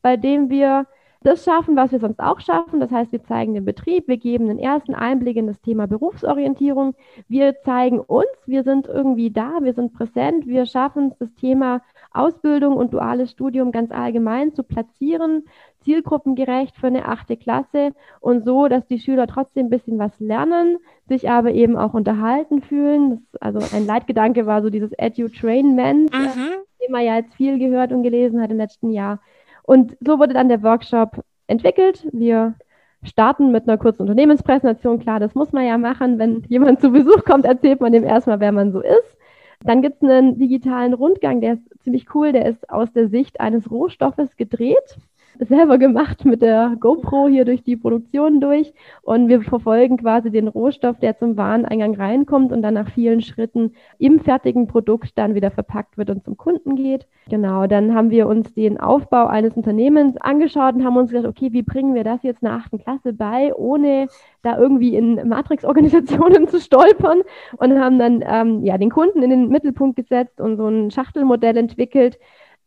bei 0.02 0.16
dem 0.16 0.50
wir 0.50 0.86
das 1.24 1.44
schaffen, 1.44 1.76
was 1.76 1.92
wir 1.92 2.00
sonst 2.00 2.20
auch 2.20 2.40
schaffen. 2.40 2.80
Das 2.80 2.92
heißt, 2.92 3.12
wir 3.12 3.24
zeigen 3.24 3.54
den 3.54 3.66
Betrieb, 3.66 4.08
wir 4.08 4.18
geben 4.18 4.48
den 4.48 4.60
ersten 4.60 4.94
Einblick 4.94 5.38
in 5.38 5.48
das 5.48 5.62
Thema 5.62 5.88
Berufsorientierung. 5.88 6.96
Wir 7.28 7.60
zeigen 7.62 8.00
uns, 8.00 8.28
wir 8.46 8.64
sind 8.64 8.88
irgendwie 8.88 9.32
da, 9.32 9.60
wir 9.62 9.74
sind 9.74 9.94
präsent, 9.94 10.48
wir 10.48 10.66
schaffen 10.66 11.08
es, 11.12 11.18
das 11.18 11.34
Thema 11.36 11.82
Ausbildung 12.12 12.76
und 12.76 12.94
duales 12.94 13.32
Studium 13.32 13.72
ganz 13.72 13.92
allgemein 13.92 14.54
zu 14.54 14.64
platzieren, 14.64 15.44
zielgruppengerecht 15.82 16.78
für 16.78 16.88
eine 16.88 17.08
achte 17.08 17.38
Klasse 17.38 17.92
und 18.20 18.46
so, 18.46 18.68
dass 18.68 18.86
die 18.86 19.00
Schüler 19.00 19.28
trotzdem 19.28 19.68
ein 19.68 19.70
bisschen 19.70 20.00
was 20.00 20.20
lernen, 20.20 20.78
sich 21.08 21.30
aber 21.30 21.52
eben 21.52 21.78
auch 21.78 21.94
unterhalten 21.94 22.62
fühlen. 22.62 23.10
Das, 23.32 23.42
also 23.42 23.76
ein 23.76 23.86
Leitgedanke 23.86 24.46
war 24.46 24.62
so 24.62 24.70
dieses 24.70 24.92
Edu-Trainment, 24.98 26.14
mhm. 26.14 26.52
den 26.82 26.92
man 26.92 27.04
ja 27.04 27.16
jetzt 27.18 27.34
viel 27.36 27.60
gehört 27.60 27.92
und 27.92 28.04
gelesen 28.04 28.42
hat 28.42 28.52
im 28.52 28.58
letzten 28.58 28.92
Jahr. 28.92 29.20
Und 29.64 29.98
so 30.00 30.20
wurde 30.20 30.34
dann 30.34 30.50
der 30.50 30.62
Workshop 30.62 31.24
entwickelt. 31.48 32.08
Wir 32.12 32.56
starten 33.04 33.52
mit 33.52 33.68
einer 33.68 33.78
kurzen 33.78 34.04
Unternehmenspräsentation. 34.04 35.00
Klar, 35.00 35.20
das 35.20 35.36
muss 35.36 35.52
man 35.52 35.66
ja 35.66 35.78
machen. 35.78 36.20
Wenn 36.20 36.44
jemand 36.48 36.82
zu 36.82 36.92
Besuch 36.92 37.24
kommt, 37.26 37.46
erzählt 37.46 37.82
man 37.82 37.92
dem 37.92 38.04
erstmal, 38.04 38.40
wer 38.40 38.52
man 38.52 38.72
so 38.72 38.82
ist. 38.82 39.18
Dann 39.64 39.82
gibt 39.82 40.04
es 40.04 40.10
einen 40.10 40.38
digitalen 40.38 40.94
Rundgang, 40.94 41.40
der 41.40 41.54
ist 41.54 41.84
ziemlich 41.84 42.14
cool. 42.14 42.34
Der 42.34 42.46
ist 42.46 42.70
aus 42.70 42.92
der 42.92 43.08
Sicht 43.08 43.40
eines 43.40 43.72
Rohstoffes 43.72 44.36
gedreht 44.36 44.98
selber 45.40 45.78
gemacht 45.78 46.26
mit 46.26 46.42
der 46.42 46.76
GoPro 46.80 47.28
hier 47.28 47.46
durch 47.46 47.64
die 47.64 47.76
Produktion 47.76 48.40
durch 48.40 48.74
und 49.02 49.28
wir 49.28 49.42
verfolgen 49.42 49.98
quasi 49.98 50.32
den 50.32 50.48
Rohstoff, 50.48 51.00
der 51.00 51.18
zum 51.18 51.38
Wareneingang 51.38 51.96
reinkommt 51.96 52.52
und 52.52 52.62
dann 52.62 52.76
nach 52.76 52.90
vielen 52.90 53.22
Schritten 53.22 53.74
im 53.98 54.20
fertigen 54.20 54.68
Produkt 54.68 55.18
dann 55.18 55.36
wieder 55.36 55.52
verpackt 55.52 55.98
wird 55.98 56.10
und 56.10 56.24
zum 56.24 56.38
Kunden 56.38 56.76
geht. 56.76 57.08
Genau, 57.30 57.68
dann 57.68 57.96
haben 57.96 58.10
wir 58.10 58.28
uns 58.28 58.54
den 58.54 58.80
Aufbau 58.80 59.28
eines 59.28 59.54
Unternehmens 59.56 60.18
angeschaut 60.18 60.76
und 60.76 60.86
haben 60.86 60.98
uns 60.98 61.12
gedacht, 61.12 61.28
okay, 61.28 61.52
wie 61.52 61.64
bringen 61.64 61.96
wir 61.96 62.04
das 62.04 62.22
jetzt 62.24 62.42
in 62.42 62.48
der 62.48 62.58
achten 62.58 62.80
Klasse 62.80 63.14
bei, 63.14 63.54
ohne 63.56 64.08
da 64.42 64.58
irgendwie 64.58 64.96
in 64.96 65.28
Matrix-Organisationen 65.28 66.48
zu 66.50 66.60
stolpern 66.60 67.22
und 67.58 67.80
haben 67.80 67.98
dann 67.98 68.24
ähm, 68.26 68.64
ja 68.64 68.78
den 68.78 68.90
Kunden 68.90 69.24
in 69.24 69.30
den 69.30 69.48
Mittelpunkt 69.50 69.96
gesetzt 69.96 70.40
und 70.40 70.58
so 70.58 70.68
ein 70.68 70.92
Schachtelmodell 70.92 71.58
entwickelt, 71.58 72.20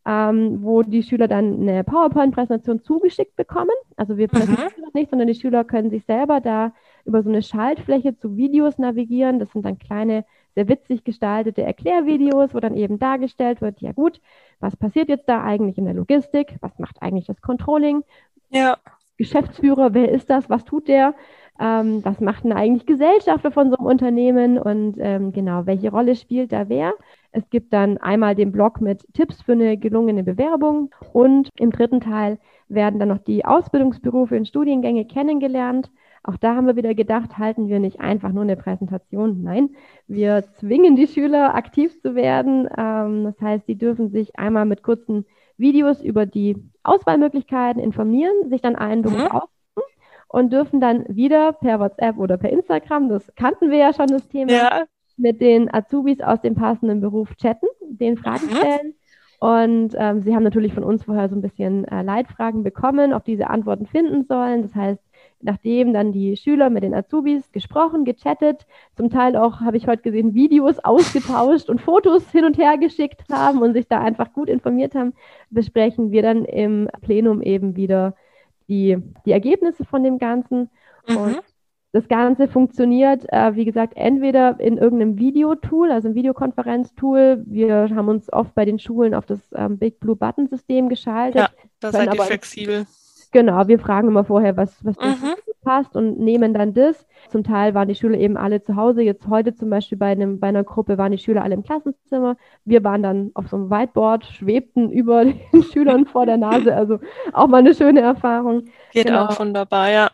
ähm, 0.06 0.62
wo 0.62 0.84
die 0.84 1.02
Schüler 1.02 1.26
dann 1.26 1.60
eine 1.60 1.82
PowerPoint-Präsentation 1.82 2.80
zugeschickt 2.82 3.34
bekommen. 3.34 3.74
Also 3.96 4.16
wir 4.16 4.28
präsentieren 4.28 4.72
mhm. 4.76 4.82
das 4.84 4.94
nicht, 4.94 5.10
sondern 5.10 5.26
die 5.26 5.34
Schüler 5.34 5.64
können 5.64 5.90
sich 5.90 6.04
selber 6.04 6.40
da 6.40 6.72
über 7.04 7.22
so 7.24 7.28
eine 7.28 7.42
Schaltfläche 7.42 8.16
zu 8.16 8.36
Videos 8.36 8.78
navigieren. 8.78 9.40
Das 9.40 9.50
sind 9.50 9.64
dann 9.64 9.80
kleine, 9.80 10.24
sehr 10.54 10.68
witzig 10.68 11.02
gestaltete 11.02 11.62
Erklärvideos, 11.62 12.54
wo 12.54 12.60
dann 12.60 12.76
eben 12.76 13.00
dargestellt 13.00 13.60
wird, 13.60 13.80
ja 13.80 13.92
gut, 13.92 14.20
was 14.60 14.76
passiert 14.76 15.08
jetzt 15.08 15.28
da 15.28 15.42
eigentlich 15.42 15.76
in 15.76 15.84
der 15.84 15.94
Logistik? 15.94 16.56
Was 16.60 16.78
macht 16.78 17.02
eigentlich 17.02 17.26
das 17.26 17.40
Controlling? 17.42 18.04
Ja. 18.50 18.78
Geschäftsführer, 19.16 19.92
wer 19.92 20.12
ist 20.12 20.30
das? 20.30 20.48
Was 20.48 20.64
tut 20.64 20.86
der? 20.86 21.14
Ähm, 21.58 22.04
was 22.04 22.20
macht 22.20 22.44
denn 22.44 22.52
eigentlich 22.52 22.86
Gesellschafter 22.86 23.50
von 23.50 23.70
so 23.70 23.76
einem 23.76 23.86
Unternehmen? 23.86 24.58
Und 24.58 24.96
ähm, 25.00 25.32
genau, 25.32 25.66
welche 25.66 25.90
Rolle 25.90 26.14
spielt 26.14 26.52
da 26.52 26.68
wer? 26.68 26.94
Es 27.36 27.50
gibt 27.50 27.74
dann 27.74 27.98
einmal 27.98 28.34
den 28.34 28.50
Blog 28.50 28.80
mit 28.80 29.06
Tipps 29.12 29.42
für 29.42 29.52
eine 29.52 29.76
gelungene 29.76 30.24
Bewerbung 30.24 30.88
und 31.12 31.50
im 31.58 31.70
dritten 31.70 32.00
Teil 32.00 32.38
werden 32.68 32.98
dann 32.98 33.10
noch 33.10 33.18
die 33.18 33.44
Ausbildungsberufe 33.44 34.34
und 34.34 34.48
Studiengänge 34.48 35.04
kennengelernt. 35.04 35.90
Auch 36.22 36.38
da 36.38 36.56
haben 36.56 36.66
wir 36.66 36.76
wieder 36.76 36.94
gedacht, 36.94 37.36
halten 37.36 37.68
wir 37.68 37.78
nicht 37.78 38.00
einfach 38.00 38.32
nur 38.32 38.42
eine 38.42 38.56
Präsentation. 38.56 39.42
Nein, 39.42 39.68
wir 40.08 40.44
zwingen 40.58 40.96
die 40.96 41.08
Schüler 41.08 41.54
aktiv 41.54 42.00
zu 42.00 42.14
werden. 42.14 42.70
Ähm, 42.74 43.24
das 43.24 43.38
heißt, 43.38 43.66
sie 43.66 43.76
dürfen 43.76 44.08
sich 44.08 44.38
einmal 44.38 44.64
mit 44.64 44.82
kurzen 44.82 45.26
Videos 45.58 46.00
über 46.00 46.24
die 46.24 46.56
Auswahlmöglichkeiten 46.84 47.82
informieren, 47.82 48.48
sich 48.48 48.62
dann 48.62 48.76
einen 48.76 49.02
Beruf 49.02 49.30
mhm. 49.76 49.82
und 50.28 50.54
dürfen 50.54 50.80
dann 50.80 51.04
wieder 51.06 51.52
per 51.52 51.80
WhatsApp 51.80 52.16
oder 52.16 52.38
per 52.38 52.48
Instagram, 52.48 53.10
das 53.10 53.30
kannten 53.36 53.70
wir 53.70 53.78
ja 53.78 53.92
schon 53.92 54.06
das 54.06 54.26
Thema, 54.26 54.52
ja 54.52 54.86
mit 55.16 55.40
den 55.40 55.72
Azubis 55.72 56.20
aus 56.20 56.40
dem 56.40 56.54
passenden 56.54 57.00
Beruf 57.00 57.34
chatten, 57.36 57.66
den 57.80 58.16
Fragen 58.16 58.46
mhm. 58.46 58.56
stellen. 58.56 58.94
Und 59.38 59.94
ähm, 59.98 60.22
sie 60.22 60.34
haben 60.34 60.44
natürlich 60.44 60.72
von 60.72 60.84
uns 60.84 61.04
vorher 61.04 61.28
so 61.28 61.36
ein 61.36 61.42
bisschen 61.42 61.84
äh, 61.84 62.02
Leitfragen 62.02 62.62
bekommen, 62.62 63.12
auf 63.12 63.22
die 63.22 63.36
sie 63.36 63.44
Antworten 63.44 63.86
finden 63.86 64.24
sollen. 64.24 64.62
Das 64.62 64.74
heißt, 64.74 65.02
nachdem 65.42 65.92
dann 65.92 66.12
die 66.12 66.36
Schüler 66.36 66.70
mit 66.70 66.82
den 66.82 66.94
Azubis 66.94 67.52
gesprochen, 67.52 68.04
gechattet, 68.04 68.66
zum 68.96 69.10
Teil 69.10 69.36
auch, 69.36 69.60
habe 69.60 69.76
ich 69.76 69.86
heute 69.86 70.02
gesehen, 70.02 70.34
Videos 70.34 70.78
ausgetauscht 70.78 71.68
und 71.68 71.82
Fotos 71.82 72.30
hin 72.30 72.44
und 72.44 72.56
her 72.56 72.78
geschickt 72.78 73.24
haben 73.30 73.60
und 73.60 73.74
sich 73.74 73.86
da 73.88 74.00
einfach 74.00 74.32
gut 74.32 74.48
informiert 74.48 74.94
haben, 74.94 75.12
besprechen 75.50 76.10
wir 76.10 76.22
dann 76.22 76.46
im 76.46 76.88
Plenum 77.02 77.42
eben 77.42 77.76
wieder 77.76 78.14
die, 78.68 78.96
die 79.26 79.32
Ergebnisse 79.32 79.84
von 79.84 80.02
dem 80.02 80.18
Ganzen. 80.18 80.70
Mhm. 81.08 81.16
Und 81.16 81.42
das 81.96 82.08
Ganze 82.08 82.46
funktioniert, 82.46 83.24
äh, 83.32 83.56
wie 83.56 83.64
gesagt, 83.64 83.94
entweder 83.96 84.60
in 84.60 84.76
irgendeinem 84.76 85.16
Videotool, 85.16 85.90
also 85.90 86.08
ein 86.08 86.14
Videokonferenztool. 86.14 87.42
Wir 87.46 87.88
haben 87.88 88.08
uns 88.08 88.30
oft 88.30 88.54
bei 88.54 88.66
den 88.66 88.78
Schulen 88.78 89.14
auf 89.14 89.24
das 89.24 89.40
ähm, 89.54 89.78
Big 89.78 89.98
Blue 89.98 90.14
Button 90.14 90.46
System 90.46 90.90
geschaltet. 90.90 91.40
Ja, 91.40 91.48
da 91.80 91.92
seid 91.92 92.14
ihr 92.14 92.22
flexibel. 92.22 92.86
Genau, 93.32 93.66
wir 93.66 93.78
fragen 93.78 94.08
immer 94.08 94.24
vorher, 94.24 94.58
was, 94.58 94.84
was 94.84 94.96
mhm. 94.98 95.34
passt 95.64 95.96
und 95.96 96.18
nehmen 96.18 96.52
dann 96.52 96.74
das. 96.74 97.06
Zum 97.30 97.44
Teil 97.44 97.74
waren 97.74 97.88
die 97.88 97.94
Schüler 97.94 98.18
eben 98.18 98.36
alle 98.36 98.62
zu 98.62 98.76
Hause. 98.76 99.00
Jetzt 99.00 99.26
heute 99.26 99.54
zum 99.54 99.70
Beispiel 99.70 99.96
bei, 99.96 100.08
einem, 100.08 100.38
bei 100.38 100.48
einer 100.48 100.64
Gruppe 100.64 100.98
waren 100.98 101.12
die 101.12 101.18
Schüler 101.18 101.42
alle 101.42 101.54
im 101.54 101.62
Klassenzimmer. 101.62 102.36
Wir 102.66 102.84
waren 102.84 103.02
dann 103.02 103.30
auf 103.32 103.48
so 103.48 103.56
einem 103.56 103.70
Whiteboard, 103.70 104.26
schwebten 104.26 104.90
über 104.92 105.24
den 105.24 105.62
Schülern 105.72 106.04
vor 106.04 106.26
der 106.26 106.36
Nase. 106.36 106.76
Also 106.76 106.98
auch 107.32 107.46
mal 107.46 107.58
eine 107.58 107.74
schöne 107.74 108.02
Erfahrung. 108.02 108.66
Geht 108.92 109.06
genau. 109.06 109.26
auch 109.26 109.40
wunderbar, 109.40 109.90
ja. 109.90 110.10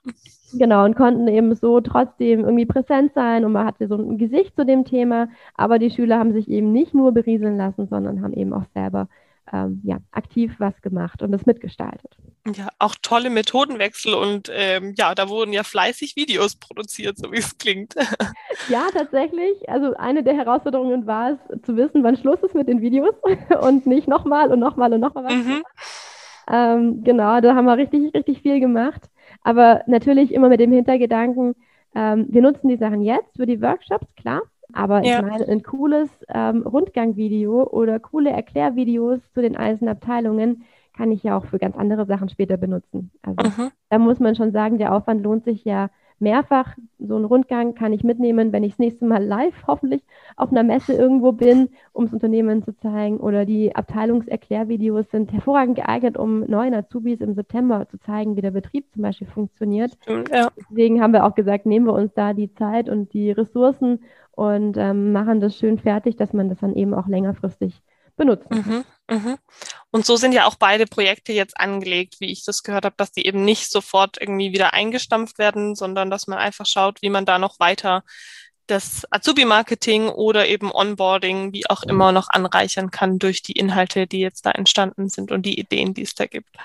Genau, 0.59 0.85
und 0.85 0.97
konnten 0.97 1.29
eben 1.29 1.55
so 1.55 1.81
trotzdem 1.81 2.41
irgendwie 2.41 2.67
präsent 2.67 3.13
sein 3.15 3.45
und 3.45 3.53
man 3.53 3.67
hatte 3.67 3.89
so 3.89 3.97
ein 3.97 4.19
Gesicht 4.19 4.55
zu 4.57 4.65
dem 4.65 4.85
Thema, 4.85 5.29
aber 5.55 5.79
die 5.79 5.91
Schüler 5.91 6.19
haben 6.19 6.33
sich 6.33 6.49
eben 6.49 6.73
nicht 6.73 6.95
nur 6.95 7.13
berieseln 7.13 7.57
lassen, 7.57 7.89
sondern 7.89 8.23
haben 8.23 8.33
eben 8.35 8.53
auch 8.53 8.67
selber 8.75 9.09
ähm, 9.53 9.81
ja, 9.85 9.99
aktiv 10.13 10.55
was 10.59 10.81
gemacht 10.83 11.23
und 11.23 11.33
das 11.33 11.47
mitgestaltet. 11.47 12.17
Ja, 12.55 12.69
auch 12.79 12.95
tolle 13.03 13.31
Methodenwechsel 13.31 14.15
und 14.15 14.51
ähm, 14.53 14.95
ja, 14.97 15.15
da 15.15 15.29
wurden 15.29 15.53
ja 15.53 15.63
fleißig 15.63 16.17
Videos 16.17 16.57
produziert, 16.57 17.19
so 17.19 17.31
wie 17.33 17.39
es 17.39 17.57
klingt. 17.59 17.95
Ja, 18.69 18.87
tatsächlich. 18.93 19.69
Also 19.69 19.95
eine 19.97 20.23
der 20.23 20.35
Herausforderungen 20.35 21.07
war 21.07 21.33
es, 21.33 21.63
zu 21.63 21.77
wissen, 21.77 22.05
wann 22.05 22.17
Schluss 22.17 22.41
ist 22.43 22.55
mit 22.55 22.69
den 22.69 22.81
Videos 22.81 23.15
und 23.61 23.87
nicht 23.87 24.07
nochmal 24.07 24.53
und 24.53 24.61
nochmal 24.61 24.93
und 24.93 25.01
nochmal 25.01 25.25
was. 25.25 25.35
Mhm. 25.35 25.63
Ähm, 26.51 27.05
genau, 27.05 27.41
da 27.41 27.55
haben 27.55 27.65
wir 27.65 27.77
richtig, 27.77 28.15
richtig 28.15 28.43
viel 28.43 28.61
gemacht. 28.61 29.03
Aber 29.43 29.83
natürlich 29.87 30.33
immer 30.33 30.49
mit 30.49 30.61
dem 30.61 30.73
Hintergedanken, 30.73 31.55
ähm, 31.95 32.27
wir 32.29 32.43
nutzen 32.43 32.69
die 32.69 32.77
Sachen 32.77 33.03
jetzt 33.03 33.37
für 33.37 33.47
die 33.47 33.61
Workshops, 33.61 34.15
klar. 34.17 34.43
Aber 34.73 35.05
ja. 35.05 35.19
ich 35.19 35.23
meine, 35.23 35.47
ein 35.49 35.63
cooles 35.63 36.09
ähm, 36.29 36.63
Rundgangvideo 36.63 37.65
oder 37.65 38.01
coole 38.01 38.31
Erklärvideos 38.31 39.21
zu 39.33 39.43
den 39.43 39.57
einzelnen 39.57 39.91
Abteilungen 39.91 40.65
kann 40.97 41.11
ich 41.11 41.23
ja 41.23 41.37
auch 41.37 41.47
für 41.47 41.59
ganz 41.59 41.77
andere 41.77 42.07
Sachen 42.07 42.29
später 42.29 42.57
benutzen. 42.57 43.11
Also 43.23 43.63
mhm. 43.63 43.71
da 43.91 43.99
muss 43.99 44.21
man 44.21 44.35
schon 44.35 44.53
sagen, 44.53 44.79
der 44.79 44.95
Aufwand 44.95 45.23
lohnt 45.23 45.45
sich 45.45 45.65
ja 45.65 45.91
mehrfach. 46.23 46.77
So 46.99 47.17
einen 47.17 47.27
Rundgang 47.27 47.75
kann 47.75 47.93
ich 47.93 48.05
mitnehmen, 48.05 48.53
wenn 48.53 48.65
ich 48.65 48.73
das 48.73 48.79
nächste 48.79 49.05
Mal 49.05 49.23
live 49.23 49.67
hoffentlich 49.67 50.03
auf 50.37 50.51
einer 50.51 50.63
Messe 50.63 50.95
irgendwo 50.95 51.33
bin, 51.33 51.69
um 51.93 52.05
das 52.05 52.15
Unternehmen 52.15 52.63
zu 52.63 52.75
zeigen. 52.79 53.19
Oder 53.19 53.45
die 53.45 53.75
Abteilungserklärvideos 53.77 55.11
sind 55.11 55.33
hervorragend 55.33 55.77
geeignet, 55.77 56.17
um 56.17 56.41
neuen 56.41 56.73
Azubis 56.73 57.21
im 57.21 57.35
September 57.35 57.87
zu 57.89 57.99
zeigen, 57.99 58.37
wie 58.37 58.41
der 58.41 58.53
Betrieb 58.53 58.87
zum 58.93 59.03
Beispiel 59.03 59.27
funktioniert. 59.27 59.99
Ja. 60.07 60.51
Deswegen 60.57 61.03
haben 61.03 61.13
wir 61.13 61.27
auch 61.27 61.35
gesagt, 61.35 61.67
nehmen 61.67 61.87
wir 61.87 61.95
uns 61.95 62.15
da 62.15 62.33
die 62.33 62.55
Zeit 62.55 62.89
und 62.89 63.13
die 63.13 63.33
Ressourcen 63.33 64.01
und 64.31 64.77
ähm, 64.79 65.13
machen 65.13 65.41
das 65.41 65.57
schön 65.59 65.79
fertig, 65.79 66.17
dass 66.17 66.33
man 66.33 66.49
das 66.49 66.61
dann 66.61 66.75
eben 66.75 66.95
auch 66.95 67.07
längerfristig 67.07 67.83
benutzen. 68.23 68.85
Mhm, 69.09 69.17
mhm. 69.17 69.39
Und 69.91 70.07
so 70.07 70.17
sind 70.17 70.33
ja 70.33 70.47
auch 70.47 70.55
beide 70.55 70.87
Projekte 70.87 71.33
jetzt 71.33 71.59
angelegt, 71.59 72.17
wie 72.21 72.31
ich 72.31 72.45
das 72.45 72.63
gehört 72.63 72.85
habe, 72.85 72.95
dass 72.97 73.13
die 73.13 73.27
eben 73.27 73.45
nicht 73.45 73.71
sofort 73.71 74.17
irgendwie 74.21 74.53
wieder 74.53 74.73
eingestampft 74.73 75.39
werden, 75.39 75.75
sondern 75.75 76.11
dass 76.11 76.27
man 76.29 76.39
einfach 76.39 76.67
schaut, 76.67 77.03
wie 77.03 77.11
man 77.11 77.27
da 77.27 77.39
noch 77.39 77.59
weiter 77.59 78.05
das 78.69 79.07
Azubi-Marketing 79.11 80.09
oder 80.09 80.47
eben 80.47 80.71
Onboarding, 80.73 81.53
wie 81.53 81.69
auch 81.69 81.83
immer, 81.83 82.13
noch 82.13 82.29
anreichern 82.31 82.91
kann 82.91 83.19
durch 83.19 83.43
die 83.43 83.53
Inhalte, 83.53 84.07
die 84.07 84.21
jetzt 84.21 84.47
da 84.47 84.53
entstanden 84.53 85.09
sind 85.09 85.33
und 85.33 85.45
die 85.45 85.59
Ideen, 85.59 85.95
die 85.95 86.03
es 86.03 86.15
da 86.15 86.27
gibt. 86.27 86.57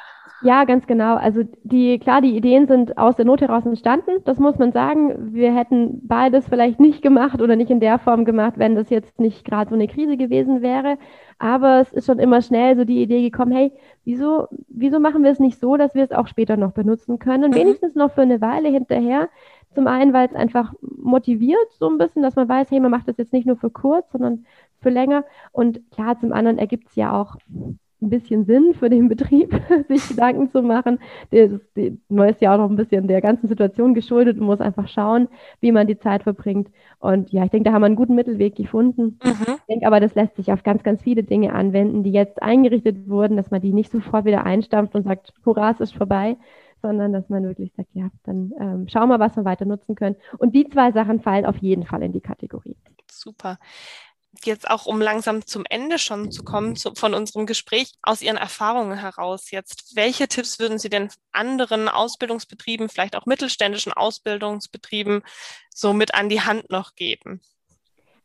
Ja, 0.41 0.65
ganz 0.65 0.85
genau. 0.85 1.15
Also 1.15 1.43
die, 1.63 1.97
klar, 1.97 2.21
die 2.21 2.35
Ideen 2.35 2.67
sind 2.67 2.97
aus 2.97 3.15
der 3.15 3.25
Not 3.25 3.41
heraus 3.41 3.65
entstanden. 3.65 4.21
Das 4.25 4.37
muss 4.37 4.57
man 4.57 4.71
sagen. 4.71 5.33
Wir 5.33 5.53
hätten 5.55 6.07
beides 6.07 6.47
vielleicht 6.47 6.79
nicht 6.79 7.01
gemacht 7.01 7.41
oder 7.41 7.55
nicht 7.55 7.71
in 7.71 7.79
der 7.79 7.97
Form 7.97 8.23
gemacht, 8.23 8.53
wenn 8.57 8.75
das 8.75 8.89
jetzt 8.89 9.19
nicht 9.19 9.45
gerade 9.45 9.69
so 9.69 9.75
eine 9.75 9.87
Krise 9.87 10.15
gewesen 10.15 10.61
wäre. 10.61 10.97
Aber 11.39 11.81
es 11.81 11.91
ist 11.91 12.05
schon 12.05 12.19
immer 12.19 12.41
schnell 12.41 12.75
so 12.75 12.85
die 12.85 13.01
Idee 13.01 13.21
gekommen, 13.21 13.51
hey, 13.51 13.71
wieso, 14.05 14.47
wieso 14.67 14.99
machen 14.99 15.23
wir 15.23 15.31
es 15.31 15.39
nicht 15.39 15.59
so, 15.59 15.75
dass 15.75 15.95
wir 15.95 16.03
es 16.03 16.11
auch 16.11 16.27
später 16.27 16.55
noch 16.55 16.71
benutzen 16.71 17.17
können? 17.19 17.51
Mhm. 17.51 17.55
Wenigstens 17.55 17.95
noch 17.95 18.11
für 18.11 18.21
eine 18.21 18.39
Weile 18.39 18.69
hinterher. 18.69 19.29
Zum 19.73 19.87
einen, 19.87 20.13
weil 20.13 20.27
es 20.27 20.35
einfach 20.35 20.73
motiviert 20.81 21.71
so 21.79 21.89
ein 21.89 21.97
bisschen, 21.97 22.21
dass 22.23 22.35
man 22.35 22.49
weiß, 22.49 22.71
hey, 22.71 22.79
man 22.79 22.91
macht 22.91 23.07
das 23.07 23.17
jetzt 23.17 23.33
nicht 23.33 23.45
nur 23.45 23.57
für 23.57 23.69
kurz, 23.69 24.11
sondern 24.11 24.45
für 24.81 24.89
länger. 24.89 25.23
Und 25.51 25.81
klar, 25.91 26.19
zum 26.19 26.31
anderen 26.33 26.57
ergibt 26.57 26.89
es 26.89 26.95
ja 26.95 27.19
auch 27.19 27.35
ein 28.01 28.09
bisschen 28.09 28.45
Sinn 28.45 28.73
für 28.77 28.89
den 28.89 29.09
Betrieb, 29.09 29.59
sich 29.87 30.07
Gedanken 30.07 30.51
zu 30.51 30.61
machen. 30.61 30.99
Das, 31.31 31.51
man 32.09 32.29
ist 32.29 32.41
ja 32.41 32.53
auch 32.53 32.57
noch 32.57 32.69
ein 32.69 32.75
bisschen 32.75 33.07
der 33.07 33.21
ganzen 33.21 33.47
Situation 33.47 33.93
geschuldet 33.93 34.39
und 34.39 34.45
muss 34.45 34.61
einfach 34.61 34.87
schauen, 34.87 35.27
wie 35.61 35.71
man 35.71 35.87
die 35.87 35.97
Zeit 35.97 36.23
verbringt. 36.23 36.69
Und 36.99 37.31
ja, 37.31 37.43
ich 37.43 37.51
denke, 37.51 37.69
da 37.69 37.73
haben 37.73 37.81
wir 37.81 37.87
einen 37.87 37.95
guten 37.95 38.15
Mittelweg 38.15 38.55
gefunden. 38.55 39.19
Mhm. 39.23 39.45
Ich 39.47 39.65
denke 39.67 39.87
aber, 39.87 39.99
das 39.99 40.15
lässt 40.15 40.35
sich 40.35 40.51
auf 40.51 40.63
ganz, 40.63 40.83
ganz 40.83 41.01
viele 41.01 41.23
Dinge 41.23 41.53
anwenden, 41.53 42.03
die 42.03 42.11
jetzt 42.11 42.41
eingerichtet 42.41 43.09
wurden, 43.09 43.37
dass 43.37 43.51
man 43.51 43.61
die 43.61 43.73
nicht 43.73 43.91
sofort 43.91 44.25
wieder 44.25 44.45
einstampft 44.45 44.95
und 44.95 45.03
sagt, 45.03 45.33
hurra, 45.45 45.71
es 45.71 45.79
ist 45.79 45.95
vorbei, 45.95 46.37
sondern 46.81 47.13
dass 47.13 47.29
man 47.29 47.43
wirklich 47.43 47.73
sagt, 47.75 47.89
ja, 47.93 48.09
dann 48.23 48.53
ähm, 48.59 48.87
schauen 48.87 49.09
wir, 49.09 49.19
was 49.19 49.35
wir 49.35 49.45
weiter 49.45 49.65
nutzen 49.65 49.95
können. 49.95 50.15
Und 50.37 50.53
die 50.53 50.69
zwei 50.69 50.91
Sachen 50.91 51.19
fallen 51.19 51.45
auf 51.45 51.57
jeden 51.57 51.85
Fall 51.85 52.03
in 52.03 52.13
die 52.13 52.21
Kategorie. 52.21 52.77
Super 53.09 53.57
jetzt 54.45 54.69
auch, 54.69 54.85
um 54.85 55.01
langsam 55.01 55.45
zum 55.45 55.63
Ende 55.69 55.99
schon 55.99 56.31
zu 56.31 56.43
kommen 56.43 56.75
zu, 56.75 56.93
von 56.95 57.13
unserem 57.13 57.45
Gespräch, 57.45 57.93
aus 58.01 58.21
Ihren 58.21 58.37
Erfahrungen 58.37 58.97
heraus 58.97 59.51
jetzt, 59.51 59.95
welche 59.95 60.27
Tipps 60.27 60.59
würden 60.59 60.79
Sie 60.79 60.89
denn 60.89 61.09
anderen 61.31 61.89
Ausbildungsbetrieben, 61.89 62.89
vielleicht 62.89 63.15
auch 63.15 63.25
mittelständischen 63.25 63.93
Ausbildungsbetrieben, 63.93 65.23
so 65.73 65.93
mit 65.93 66.13
an 66.13 66.29
die 66.29 66.41
Hand 66.41 66.69
noch 66.69 66.95
geben? 66.95 67.41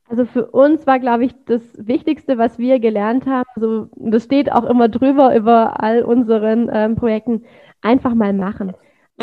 Also 0.09 0.27
für 0.27 0.46
uns 0.51 0.87
war, 0.87 0.98
glaube 0.98 1.25
ich, 1.25 1.33
das 1.46 1.62
Wichtigste, 1.75 2.37
was 2.37 2.59
wir 2.59 2.81
gelernt 2.81 3.27
haben, 3.27 3.48
so, 3.57 3.88
das 3.96 4.25
steht 4.25 4.53
auch 4.53 4.64
immer 4.64 4.88
drüber 4.88 5.35
über 5.35 5.83
all 5.83 6.03
unseren 6.03 6.68
ähm, 6.72 6.96
Projekten, 6.96 7.46
einfach 7.81 8.14
mal 8.14 8.33
machen. 8.33 8.75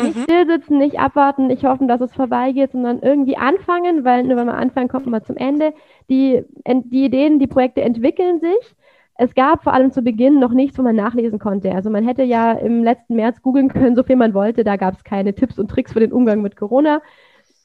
Nicht 0.02 0.16
mhm. 0.16 0.22
still 0.22 0.46
sitzen, 0.46 0.78
nicht 0.78 0.98
abwarten, 0.98 1.46
nicht 1.46 1.64
hoffen, 1.64 1.88
dass 1.88 2.00
es 2.00 2.14
vorbeigeht, 2.14 2.72
sondern 2.72 3.00
irgendwie 3.00 3.36
anfangen, 3.36 4.04
weil 4.04 4.24
nur 4.24 4.36
wenn 4.36 4.46
man 4.46 4.56
anfangen, 4.56 4.88
kommt 4.88 5.06
man 5.06 5.24
zum 5.24 5.36
Ende. 5.36 5.72
Die, 6.08 6.42
die 6.66 7.04
Ideen, 7.04 7.38
die 7.38 7.46
Projekte 7.46 7.82
entwickeln 7.82 8.40
sich. 8.40 8.76
Es 9.16 9.34
gab 9.34 9.62
vor 9.64 9.74
allem 9.74 9.92
zu 9.92 10.00
Beginn 10.00 10.38
noch 10.38 10.52
nichts, 10.52 10.78
wo 10.78 10.82
man 10.82 10.96
nachlesen 10.96 11.38
konnte. 11.38 11.72
Also 11.72 11.90
man 11.90 12.06
hätte 12.06 12.22
ja 12.22 12.52
im 12.52 12.82
letzten 12.82 13.16
März 13.16 13.42
googeln 13.42 13.68
können, 13.68 13.94
so 13.94 14.02
viel 14.02 14.16
man 14.16 14.32
wollte. 14.32 14.64
Da 14.64 14.76
gab 14.76 14.94
es 14.94 15.04
keine 15.04 15.34
Tipps 15.34 15.58
und 15.58 15.68
Tricks 15.70 15.92
für 15.92 16.00
den 16.00 16.12
Umgang 16.12 16.40
mit 16.40 16.56
Corona. 16.56 17.02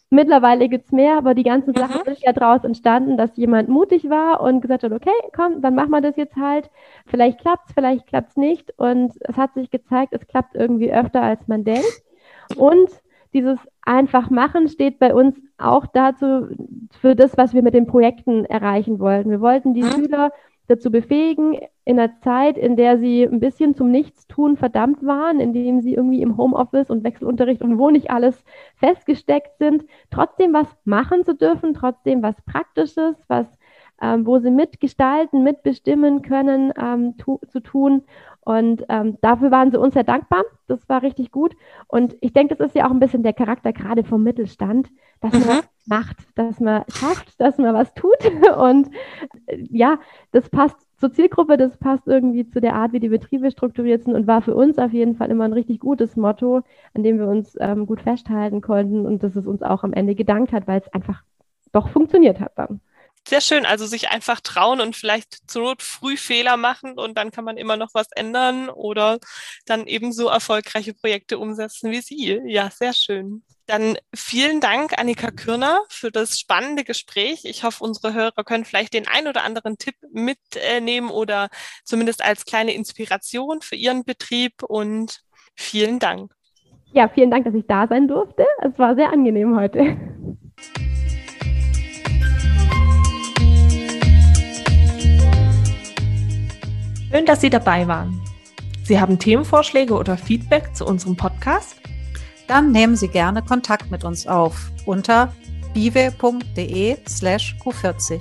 Mittlerweile 0.10 0.70
gibt 0.70 0.86
es 0.86 0.92
mehr, 0.92 1.18
aber 1.18 1.34
die 1.34 1.44
ganzen 1.44 1.72
mhm. 1.72 1.78
Sachen 1.78 2.02
sind 2.06 2.20
ja 2.22 2.32
daraus 2.32 2.64
entstanden, 2.64 3.18
dass 3.18 3.36
jemand 3.38 3.70
mutig 3.70 4.10
war 4.10 4.42
und 4.42 4.62
gesagt 4.62 4.84
hat, 4.84 4.92
okay, 4.92 5.10
komm, 5.36 5.62
dann 5.62 5.76
machen 5.76 5.90
wir 5.90 6.02
das 6.02 6.16
jetzt 6.16 6.36
halt. 6.36 6.70
Vielleicht 7.08 7.40
klappt 7.40 7.70
es, 7.70 7.74
vielleicht 7.74 8.08
klappt 8.08 8.30
es 8.30 8.38
nicht. 8.38 8.74
Und 8.78 9.14
es 9.22 9.36
hat 9.36 9.54
sich 9.56 9.72
gezeigt, 9.72 10.14
es 10.14 10.28
klappt 10.28 10.56
irgendwie 10.56 10.94
öfter, 10.94 11.22
als 11.22 11.48
man 11.48 11.64
denkt. 11.64 12.04
Und 12.56 12.90
dieses 13.34 13.60
einfach 13.82 14.30
machen 14.30 14.68
steht 14.68 15.00
bei 15.00 15.14
uns 15.14 15.36
auch 15.58 15.86
dazu 15.88 16.48
für 17.02 17.16
das, 17.16 17.38
was 17.38 17.54
wir 17.54 17.62
mit 17.62 17.74
den 17.74 17.86
Projekten 17.86 18.46
erreichen 18.46 19.00
wollten. 19.00 19.30
Wir 19.30 19.42
wollten 19.42 19.74
die. 19.74 19.84
Schüler 19.84 20.32
dazu 20.68 20.90
befähigen, 20.90 21.60
in 21.84 22.00
einer 22.00 22.20
Zeit, 22.22 22.58
in 22.58 22.76
der 22.76 22.98
sie 22.98 23.24
ein 23.24 23.40
bisschen 23.40 23.76
zum 23.76 23.92
Nichtstun 23.92 24.58
verdammt 24.58 25.06
waren, 25.06 25.40
in 25.40 25.54
dem 25.54 25.82
sie 25.82 25.94
irgendwie 25.94 26.22
im 26.22 26.38
Homeoffice 26.38 26.90
und 26.90 27.04
Wechselunterricht 27.04 27.62
und 27.62 27.78
wo 27.78 27.92
nicht 27.92 28.10
alles 28.10 28.44
festgesteckt 28.78 29.60
sind, 29.60 29.86
trotzdem 30.10 30.54
was 30.54 30.68
machen 30.84 31.24
zu 31.24 31.36
dürfen, 31.36 31.74
trotzdem 31.74 32.24
was 32.24 32.36
Praktisches, 32.42 33.16
was 33.28 33.46
ähm, 34.02 34.26
wo 34.26 34.40
sie 34.40 34.52
mitgestalten, 34.52 35.44
mitbestimmen 35.44 36.22
können, 36.22 36.74
ähm, 36.78 37.16
tu, 37.18 37.40
zu 37.48 37.62
tun. 37.62 38.04
Und 38.46 38.86
ähm, 38.90 39.18
dafür 39.22 39.50
waren 39.50 39.72
sie 39.72 39.80
uns 39.80 39.96
sehr 39.96 40.04
dankbar. 40.04 40.44
Das 40.68 40.88
war 40.88 41.02
richtig 41.02 41.32
gut. 41.32 41.56
Und 41.88 42.16
ich 42.22 42.32
denke, 42.32 42.56
das 42.56 42.68
ist 42.68 42.76
ja 42.76 42.86
auch 42.86 42.92
ein 42.92 43.00
bisschen 43.00 43.24
der 43.24 43.34
Charakter 43.34 43.74
gerade 43.74 44.04
vom 44.04 44.22
Mittelstand, 44.22 44.88
dass 45.20 45.34
mhm. 45.34 45.48
man 45.48 45.60
macht, 45.88 46.18
dass 46.36 46.60
man 46.60 46.84
schafft, 46.88 47.42
dass 47.42 47.58
man 47.58 47.74
was 47.74 47.92
tut. 47.96 48.18
Und 48.58 48.92
äh, 49.48 49.64
ja, 49.72 49.98
das 50.32 50.48
passt 50.50 50.78
zur 51.00 51.12
Zielgruppe, 51.12 51.58
das 51.58 51.78
passt 51.78 52.08
irgendwie 52.08 52.48
zu 52.48 52.62
der 52.62 52.76
Art, 52.76 52.94
wie 52.94 53.00
die 53.00 53.10
Betriebe 53.10 53.50
strukturiert 53.50 54.04
sind 54.04 54.14
und 54.14 54.28
war 54.28 54.42
für 54.42 54.56
uns 54.56 54.78
auf 54.78 54.94
jeden 54.94 55.16
Fall 55.16 55.30
immer 55.32 55.44
ein 55.46 55.54
richtig 55.54 55.80
gutes 55.80 56.16
Motto, 56.16 56.62
an 56.94 57.04
dem 57.04 57.18
wir 57.18 57.28
uns 57.28 57.58
ähm, 57.60 57.88
gut 57.88 58.02
festhalten 58.02 58.62
konnten 58.62 59.08
und 59.08 59.24
dass 59.24 59.36
es 59.36 59.48
uns 59.48 59.64
auch 59.64 59.84
am 59.84 59.92
Ende 59.92 60.14
gedankt 60.14 60.54
hat, 60.54 60.68
weil 60.68 60.80
es 60.80 60.94
einfach 60.94 61.24
doch 61.72 61.90
funktioniert 61.90 62.40
hat 62.40 62.54
dann. 62.56 62.80
Sehr 63.28 63.42
schön, 63.42 63.66
also 63.66 63.88
sich 63.88 64.10
einfach 64.10 64.40
trauen 64.40 64.82
und 64.82 64.96
vielleicht 64.96 65.50
zur 65.50 65.64
Not 65.64 65.82
früh 65.82 66.16
Fehler 66.16 66.58
machen 66.58 67.00
und 67.00 67.18
dann 67.18 67.32
kann 67.32 67.44
man 67.44 67.58
immer 67.58 67.76
noch 67.76 67.90
was 67.94 68.08
ändern 68.16 68.70
oder 68.70 69.18
dann 69.66 69.88
eben 69.88 70.12
so 70.12 70.28
erfolgreiche 70.28 70.94
Projekte 70.94 71.40
umsetzen 71.40 71.90
wie 71.90 72.02
Sie. 72.02 72.40
Ja, 72.46 72.70
sehr 72.70 72.94
schön. 72.94 73.44
Dann 73.66 73.98
vielen 74.14 74.62
Dank, 74.62 75.00
Annika 75.00 75.32
Kürner, 75.32 75.80
für 75.90 76.12
das 76.12 76.40
spannende 76.40 76.84
Gespräch. 76.84 77.46
Ich 77.46 77.64
hoffe, 77.64 77.84
unsere 77.84 78.14
Hörer 78.14 78.44
können 78.44 78.64
vielleicht 78.64 78.94
den 78.94 79.08
ein 79.08 79.28
oder 79.28 79.44
anderen 79.44 79.80
Tipp 79.80 79.96
mitnehmen 80.12 81.10
oder 81.10 81.50
zumindest 81.84 82.24
als 82.24 82.46
kleine 82.46 82.76
Inspiration 82.76 83.62
für 83.62 83.76
Ihren 83.76 84.04
Betrieb 84.04 84.62
und 84.62 85.22
vielen 85.56 85.98
Dank. 85.98 86.32
Ja, 86.94 87.10
vielen 87.10 87.32
Dank, 87.32 87.46
dass 87.46 87.56
ich 87.56 87.66
da 87.68 87.88
sein 87.88 88.08
durfte. 88.08 88.46
Es 88.62 88.78
war 88.78 88.96
sehr 88.96 89.12
angenehm 89.12 89.58
heute. 89.58 89.98
Schön, 97.16 97.26
dass 97.26 97.40
Sie 97.40 97.50
dabei 97.50 97.88
waren. 97.88 98.22
Sie 98.84 99.00
haben 99.00 99.18
Themenvorschläge 99.18 99.94
oder 99.94 100.18
Feedback 100.18 100.76
zu 100.76 100.86
unserem 100.86 101.16
Podcast? 101.16 101.78
Dann 102.46 102.74
nehmen 102.74 102.98
Sie 102.98 103.08
gerne 103.08 103.42
Kontakt 103.42 103.90
mit 103.90 104.04
uns 104.04 104.28
auf 104.28 104.70
unter 104.86 105.34
bive.de 105.74 106.98
slash 107.08 107.56
q40. 107.64 108.20